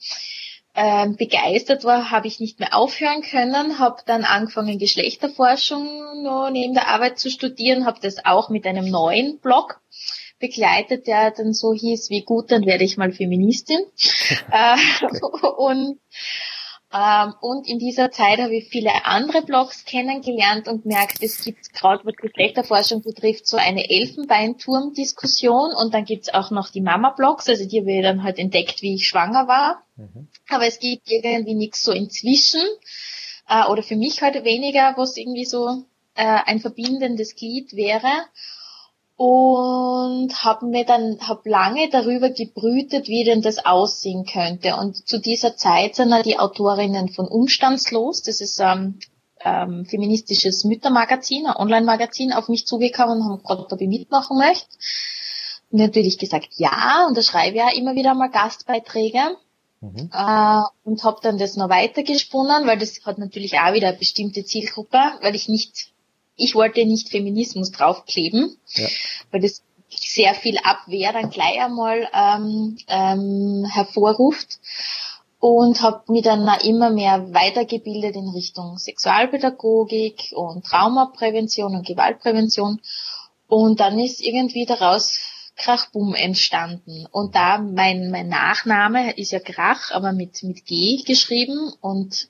ähm, 0.74 1.16
begeistert 1.16 1.84
war, 1.84 2.10
habe 2.10 2.26
ich 2.26 2.40
nicht 2.40 2.58
mehr 2.58 2.74
aufhören 2.74 3.22
können, 3.22 3.78
habe 3.78 4.02
dann 4.06 4.24
angefangen 4.24 4.78
Geschlechterforschung 4.78 6.22
noch 6.22 6.50
neben 6.50 6.74
der 6.74 6.88
Arbeit 6.88 7.18
zu 7.18 7.30
studieren, 7.30 7.86
habe 7.86 8.00
das 8.02 8.24
auch 8.24 8.48
mit 8.48 8.66
einem 8.66 8.90
neuen 8.90 9.38
Blog 9.38 9.80
begleitet, 10.40 11.06
der 11.06 11.30
dann 11.30 11.54
so 11.54 11.72
hieß, 11.72 12.10
wie 12.10 12.22
gut, 12.22 12.50
dann 12.50 12.66
werde 12.66 12.84
ich 12.84 12.96
mal 12.96 13.12
Feministin. 13.12 13.80
äh, 14.50 14.76
und 15.56 16.00
und 17.40 17.66
in 17.66 17.80
dieser 17.80 18.12
Zeit 18.12 18.38
habe 18.38 18.54
ich 18.54 18.68
viele 18.68 19.04
andere 19.04 19.42
Blogs 19.42 19.84
kennengelernt 19.84 20.68
und 20.68 20.86
merkt, 20.86 21.24
es 21.24 21.44
gibt 21.44 21.72
gerade 21.72 22.04
was 22.04 22.14
Geschlechterforschung 22.14 23.02
betrifft 23.02 23.48
so 23.48 23.56
eine 23.56 23.90
Elfenbeinturm-Diskussion 23.90 25.74
und 25.74 25.92
dann 25.92 26.04
gibt's 26.04 26.32
auch 26.32 26.52
noch 26.52 26.68
die 26.70 26.82
Mama-Blogs, 26.82 27.48
also 27.48 27.66
die 27.66 27.80
habe 27.80 27.90
ich 27.90 28.02
dann 28.02 28.22
halt 28.22 28.38
entdeckt, 28.38 28.80
wie 28.82 28.94
ich 28.94 29.08
schwanger 29.08 29.48
war. 29.48 29.82
Mhm. 29.96 30.28
Aber 30.48 30.68
es 30.68 30.78
gibt 30.78 31.10
irgendwie 31.10 31.54
nichts 31.54 31.82
so 31.82 31.90
inzwischen 31.90 32.62
äh, 33.48 33.66
oder 33.68 33.82
für 33.82 33.96
mich 33.96 34.22
heute 34.22 34.38
halt 34.38 34.44
weniger, 34.44 34.94
was 34.96 35.16
irgendwie 35.16 35.46
so 35.46 35.84
äh, 36.14 36.38
ein 36.44 36.60
verbindendes 36.60 37.34
Glied 37.34 37.72
wäre 37.72 38.06
und 39.24 40.44
habe 40.44 40.66
mir 40.66 40.84
dann 40.84 41.18
hab 41.26 41.46
lange 41.46 41.88
darüber 41.88 42.28
gebrütet, 42.28 43.08
wie 43.08 43.24
denn 43.24 43.40
das 43.40 43.64
aussehen 43.64 44.26
könnte. 44.26 44.76
Und 44.76 45.08
zu 45.08 45.18
dieser 45.18 45.56
Zeit 45.56 45.94
sind 45.94 46.12
die 46.26 46.38
Autorinnen 46.38 47.08
von 47.08 47.26
Umstandslos, 47.26 48.22
das 48.22 48.42
ist 48.42 48.60
ein 48.60 48.98
ähm, 49.44 49.78
ähm, 49.78 49.86
feministisches 49.86 50.64
Müttermagazin, 50.64 51.46
ein 51.46 51.56
Online-Magazin, 51.56 52.34
auf 52.34 52.48
mich 52.48 52.66
zugekommen 52.66 53.18
und 53.18 53.24
haben 53.24 53.38
gefragt, 53.38 53.72
ob 53.72 53.80
ich 53.80 53.88
mitmachen 53.88 54.36
möchte. 54.36 54.68
Und 55.70 55.78
natürlich 55.78 56.18
gesagt 56.18 56.50
ja, 56.56 57.06
und 57.08 57.16
da 57.16 57.22
schreibe 57.22 57.56
ich 57.56 57.62
ja 57.62 57.72
immer 57.74 57.94
wieder 57.94 58.12
mal 58.14 58.28
Gastbeiträge. 58.28 59.20
Mhm. 59.80 60.10
Äh, 60.12 60.62
und 60.84 61.02
habe 61.02 61.20
dann 61.22 61.38
das 61.38 61.56
noch 61.56 61.70
weitergesponnen, 61.70 62.66
weil 62.66 62.78
das 62.78 63.00
hat 63.06 63.16
natürlich 63.16 63.58
auch 63.58 63.72
wieder 63.72 63.88
eine 63.88 63.96
bestimmte 63.96 64.44
Zielgruppe, 64.44 64.98
weil 65.22 65.34
ich 65.34 65.48
nicht 65.48 65.93
ich 66.36 66.54
wollte 66.54 66.84
nicht 66.84 67.10
Feminismus 67.10 67.70
draufkleben, 67.70 68.56
ja. 68.74 68.88
weil 69.30 69.40
das 69.40 69.62
sehr 69.88 70.34
viel 70.34 70.58
Abwehr 70.58 71.12
dann 71.12 71.30
gleich 71.30 71.60
einmal 71.60 72.08
ähm, 72.12 72.76
ähm, 72.88 73.64
hervorruft 73.70 74.58
und 75.38 75.82
habe 75.82 76.10
mich 76.12 76.22
dann 76.22 76.48
immer 76.62 76.90
mehr 76.90 77.32
weitergebildet 77.32 78.16
in 78.16 78.28
Richtung 78.30 78.78
Sexualpädagogik 78.78 80.32
und 80.34 80.64
Traumaprävention 80.64 81.76
und 81.76 81.86
Gewaltprävention. 81.86 82.80
Und 83.46 83.78
dann 83.78 84.00
ist 84.00 84.20
irgendwie 84.20 84.64
daraus 84.64 85.18
Krachbum 85.56 86.14
entstanden. 86.14 87.06
Und 87.12 87.34
da 87.34 87.58
mein 87.58 88.10
mein 88.10 88.28
Nachname 88.28 89.16
ist 89.16 89.32
ja 89.32 89.38
Krach, 89.38 89.90
aber 89.92 90.12
mit 90.12 90.42
mit 90.42 90.64
G 90.64 91.02
geschrieben 91.06 91.72
und 91.80 92.28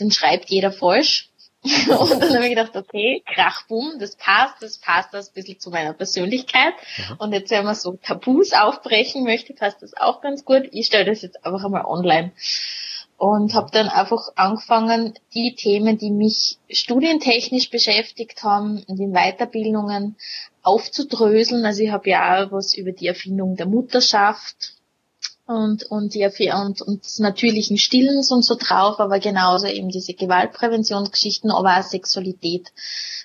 den 0.00 0.10
schreibt 0.10 0.50
jeder 0.50 0.72
falsch 0.72 1.31
und 1.88 2.20
dann 2.20 2.34
habe 2.34 2.44
ich 2.44 2.56
gedacht, 2.56 2.76
okay, 2.76 3.22
Krachboom, 3.34 3.98
das 4.00 4.16
passt, 4.16 4.56
das 4.60 4.78
passt 4.78 5.14
das 5.14 5.28
ein 5.28 5.34
bisschen 5.34 5.60
zu 5.60 5.70
meiner 5.70 5.92
Persönlichkeit. 5.92 6.74
Mhm. 6.98 7.16
Und 7.18 7.32
jetzt, 7.32 7.52
wenn 7.52 7.64
man 7.64 7.76
so 7.76 7.92
Tabus 8.02 8.52
aufbrechen 8.52 9.22
möchte, 9.22 9.54
passt 9.54 9.80
das 9.80 9.96
auch 9.96 10.20
ganz 10.20 10.44
gut. 10.44 10.68
Ich 10.72 10.86
stelle 10.86 11.04
das 11.04 11.22
jetzt 11.22 11.44
einfach 11.46 11.64
einmal 11.64 11.84
online. 11.84 12.32
Und 13.16 13.54
habe 13.54 13.70
dann 13.70 13.88
einfach 13.88 14.30
angefangen, 14.34 15.14
die 15.32 15.54
Themen, 15.54 15.96
die 15.96 16.10
mich 16.10 16.58
studientechnisch 16.68 17.70
beschäftigt 17.70 18.42
haben, 18.42 18.82
in 18.88 18.96
den 18.96 19.12
Weiterbildungen 19.12 20.16
aufzudröseln. 20.62 21.64
Also 21.64 21.84
ich 21.84 21.92
habe 21.92 22.10
ja 22.10 22.44
auch 22.44 22.50
was 22.50 22.74
über 22.74 22.90
die 22.90 23.06
Erfindung 23.06 23.54
der 23.54 23.66
Mutterschaft 23.66 24.81
und, 25.46 25.84
und, 25.84 26.14
die, 26.14 26.24
und, 26.52 26.82
und 26.82 27.04
des 27.04 27.18
natürlichen 27.18 27.76
Stillens 27.76 28.30
und 28.30 28.44
so 28.44 28.54
drauf, 28.54 29.00
aber 29.00 29.18
genauso 29.18 29.66
eben 29.66 29.88
diese 29.88 30.14
Gewaltpräventionsgeschichten, 30.14 31.50
aber 31.50 31.78
auch 31.78 31.82
Sexualität. 31.82 32.72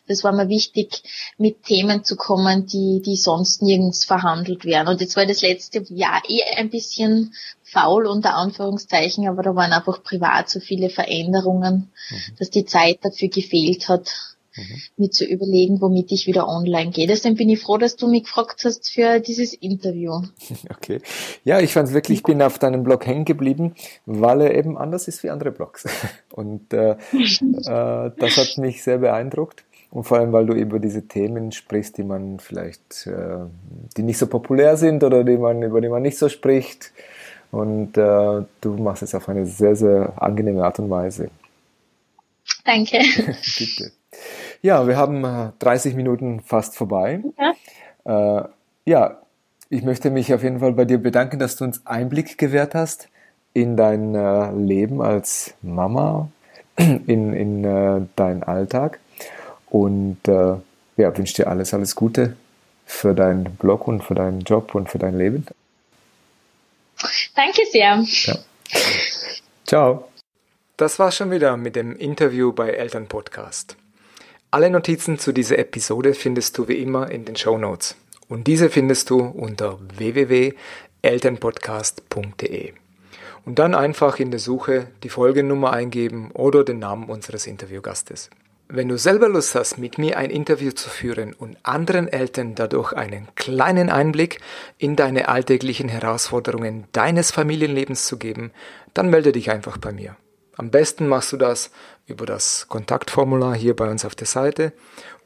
Das 0.08 0.24
war 0.24 0.32
mir 0.32 0.48
wichtig, 0.48 1.04
mit 1.38 1.64
Themen 1.64 2.04
zu 2.04 2.16
kommen, 2.16 2.66
die, 2.66 3.02
die 3.06 3.18
sonst 3.18 3.62
nirgends 3.62 4.06
verhandelt 4.06 4.66
werden. 4.66 4.88
Und 4.88 5.02
jetzt 5.02 5.16
war 5.16 5.26
das 5.26 5.42
letzte 5.42 5.84
Jahr 5.94 6.22
eh 6.28 6.42
ein 6.56 6.70
bisschen 6.70 7.34
faul 7.62 8.08
unter 8.08 8.36
Anführungszeichen, 8.36 9.28
aber 9.28 9.44
da 9.44 9.56
waren 9.56 9.74
einfach 9.74 10.02
privat 10.02 10.50
so 10.50 10.60
viele 10.60 10.90
Veränderungen, 10.90 11.92
mhm. 12.10 12.36
dass 12.40 12.50
die 12.50 12.66
Zeit 12.66 13.00
dafür 13.04 13.28
gefehlt 13.28 13.90
hat, 13.90 14.37
mhm. 14.58 14.82
mir 14.98 15.12
zu 15.12 15.26
überlegen, 15.26 15.82
womit 15.82 16.12
ich 16.12 16.28
wieder 16.28 16.48
online 16.48 16.92
gehe. 16.92 17.08
Deswegen 17.08 17.36
bin 17.36 17.50
ich 17.50 17.62
froh, 17.62 17.78
dass 17.78 17.96
du 17.96 18.08
mich 18.08 18.24
gefragt 18.24 18.64
hast 18.66 18.92
für 18.92 19.20
dieses 19.20 19.54
Interview. 19.54 20.22
Okay. 20.70 21.02
Ja, 21.44 21.60
ich 21.60 21.74
fand 21.74 21.90
es 21.90 21.94
wirklich, 21.94 22.20
ich 22.20 22.24
bin 22.24 22.42
auf 22.42 22.60
deinem 22.60 22.84
Blog 22.84 23.06
hängen 23.06 23.26
geblieben, 23.26 23.76
weil 24.06 24.42
er 24.42 24.56
eben 24.56 24.78
anders 24.78 25.08
ist 25.08 25.24
wie 25.24 25.30
andere 25.30 25.52
Blogs. 25.52 25.86
Und 26.32 26.74
äh, 26.74 26.92
äh, 26.92 26.98
das 28.18 28.38
hat 28.38 28.58
mich 28.58 28.84
sehr 28.84 29.00
beeindruckt. 29.00 29.64
Und 29.92 30.04
vor 30.04 30.18
allem, 30.18 30.34
weil 30.34 30.46
du 30.46 30.54
über 30.54 30.80
diese 30.80 31.08
Themen 31.08 31.52
sprichst, 31.52 31.98
die 31.98 32.04
man 32.04 32.40
vielleicht, 32.40 33.08
äh, 33.08 33.46
die 33.96 34.04
nicht 34.04 34.18
so 34.18 34.28
populär 34.28 34.78
sind 34.78 35.04
oder 35.04 35.24
die 35.24 35.38
man, 35.38 35.64
über 35.64 35.82
die 35.82 35.90
man 35.90 36.02
nicht 36.02 36.18
so 36.18 36.30
spricht. 36.30 36.92
Und 37.52 37.98
äh, 37.98 38.44
du 38.62 38.74
machst 38.78 39.04
es 39.04 39.16
auf 39.16 39.30
eine 39.30 39.46
sehr, 39.46 39.76
sehr 39.76 40.14
angenehme 40.22 40.64
Art 40.64 40.80
und 40.80 40.90
Weise. 40.90 41.30
Danke. 42.66 43.00
Bitte. 43.58 43.92
Ja, 44.62 44.88
wir 44.88 44.98
haben 44.98 45.54
30 45.60 45.94
äh, 45.94 45.96
Minuten 45.96 46.42
fast 46.42 46.76
vorbei. 46.76 47.22
Ja. 47.38 48.40
Äh, 48.40 48.44
ja, 48.86 49.22
ich 49.70 49.84
möchte 49.84 50.10
mich 50.10 50.34
auf 50.34 50.44
jeden 50.44 50.60
Fall 50.60 50.74
bei 50.74 50.86
dir 50.86 50.98
bedanken, 50.98 51.40
dass 51.40 51.58
du 51.58 51.66
uns 51.66 51.86
Einblick 51.86 52.38
gewährt 52.38 52.74
hast 52.74 53.10
in 53.54 53.76
dein 53.76 54.16
äh, 54.16 54.52
Leben 54.52 55.02
als 55.02 55.54
Mama, 55.62 56.30
in, 56.78 57.34
in 57.34 57.64
äh, 57.64 58.02
deinen 58.16 58.44
Alltag. 58.44 59.00
Und 59.70 60.28
äh, 60.28 60.56
ja, 60.98 61.18
wünsche 61.18 61.36
dir 61.36 61.48
alles, 61.48 61.74
alles 61.74 61.96
Gute 61.96 62.38
für 62.86 63.14
deinen 63.14 63.44
Blog 63.56 63.88
und 63.88 64.04
für 64.04 64.16
deinen 64.16 64.42
Job 64.42 64.74
und 64.74 64.90
für 64.90 65.00
dein 65.00 65.18
Leben. 65.18 65.46
Danke 67.36 67.62
sehr. 67.72 68.04
Ja. 68.06 68.36
Ciao. 69.66 70.08
Das 70.78 70.98
war's 71.00 71.18
schon 71.18 71.32
wieder 71.32 71.58
mit 71.58 71.76
dem 71.76 71.96
Interview 71.96 72.54
bei 72.54 72.70
Elternpodcast. 72.70 73.76
Alle 74.50 74.70
Notizen 74.70 75.20
zu 75.20 75.34
dieser 75.34 75.60
Episode 75.60 76.14
findest 76.14 76.58
du 76.58 76.70
wie 76.70 76.82
immer 76.82 77.12
in 77.12 77.26
den 77.26 77.36
Show 77.36 77.58
Notes. 77.58 77.98
Und 78.30 78.48
diese 78.48 78.70
findest 78.70 79.10
du 79.10 79.20
unter 79.20 79.78
www.elternpodcast.de. 79.98 82.72
Und 83.46 83.60
dann 83.60 83.76
einfach 83.76 84.20
in 84.20 84.32
der 84.32 84.40
Suche 84.40 84.88
die 85.04 85.10
Folgennummer 85.10 85.74
eingeben 85.74 86.32
oder 86.32 86.64
den 86.64 86.80
Namen 86.80 87.10
unseres 87.10 87.46
Interviewgastes. 87.46 88.30
Wenn 88.70 88.88
du 88.88 88.98
selber 88.98 89.28
Lust 89.28 89.54
hast, 89.54 89.80
mit 89.80 89.98
mir 89.98 90.18
ein 90.18 90.30
Interview 90.30 90.72
zu 90.72 90.90
führen 90.90 91.34
und 91.34 91.58
anderen 91.64 92.08
Eltern 92.08 92.56
dadurch 92.56 92.94
einen 92.94 93.28
kleinen 93.36 93.90
Einblick 93.90 94.40
in 94.78 94.96
deine 94.96 95.28
alltäglichen 95.28 95.90
Herausforderungen 95.90 96.86
deines 96.94 97.32
Familienlebens 97.32 98.06
zu 98.06 98.18
geben, 98.18 98.52
dann 98.94 99.10
melde 99.10 99.34
dich 99.34 99.52
einfach 99.52 99.78
bei 99.78 99.92
mir. 99.92 100.16
Am 100.58 100.72
besten 100.72 101.08
machst 101.08 101.32
du 101.32 101.38
das 101.38 101.70
über 102.08 102.26
das 102.26 102.68
Kontaktformular 102.68 103.56
hier 103.56 103.76
bei 103.76 103.90
uns 103.90 104.04
auf 104.06 104.16
der 104.16 104.26
Seite 104.26 104.74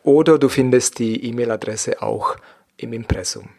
oder 0.03 0.37
du 0.37 0.49
findest 0.49 0.99
die 0.99 1.25
E-Mail-Adresse 1.25 2.01
auch 2.01 2.35
im 2.75 2.91
Impressum. 2.91 3.49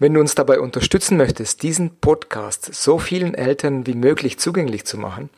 Wenn 0.00 0.14
du 0.14 0.20
uns 0.20 0.34
dabei 0.34 0.58
unterstützen 0.58 1.16
möchtest, 1.16 1.62
diesen 1.62 1.96
Podcast 2.00 2.74
so 2.74 2.98
vielen 2.98 3.34
Eltern 3.34 3.86
wie 3.86 3.94
möglich 3.94 4.40
zugänglich 4.40 4.84
zu 4.84 4.98
machen, 4.98 5.30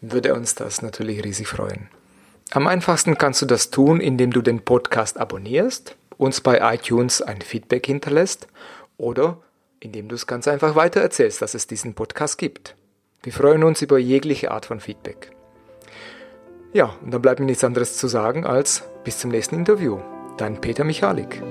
würde 0.00 0.32
uns 0.32 0.54
das 0.54 0.80
natürlich 0.80 1.22
riesig 1.24 1.48
freuen. 1.48 1.88
Am 2.50 2.66
einfachsten 2.66 3.18
kannst 3.18 3.42
du 3.42 3.46
das 3.46 3.68
tun, 3.68 4.00
indem 4.00 4.32
du 4.32 4.40
den 4.40 4.64
Podcast 4.64 5.20
abonnierst, 5.20 5.94
uns 6.16 6.40
bei 6.40 6.74
iTunes 6.74 7.20
ein 7.20 7.42
Feedback 7.42 7.84
hinterlässt 7.84 8.48
oder 8.96 9.42
indem 9.78 10.08
du 10.08 10.14
es 10.14 10.26
ganz 10.26 10.48
einfach 10.48 10.74
weitererzählst, 10.74 11.42
dass 11.42 11.52
es 11.54 11.66
diesen 11.66 11.94
Podcast 11.94 12.38
gibt. 12.38 12.74
Wir 13.22 13.34
freuen 13.34 13.64
uns 13.64 13.82
über 13.82 13.98
jegliche 13.98 14.50
Art 14.50 14.64
von 14.64 14.80
Feedback. 14.80 15.30
Ja, 16.72 16.94
und 17.02 17.12
dann 17.12 17.20
bleibt 17.20 17.38
mir 17.38 17.46
nichts 17.46 17.64
anderes 17.64 17.98
zu 17.98 18.08
sagen 18.08 18.46
als 18.46 18.84
bis 19.04 19.18
zum 19.18 19.30
nächsten 19.30 19.56
Interview. 19.56 19.98
Dein 20.38 20.58
Peter 20.60 20.84
Michalik. 20.84 21.42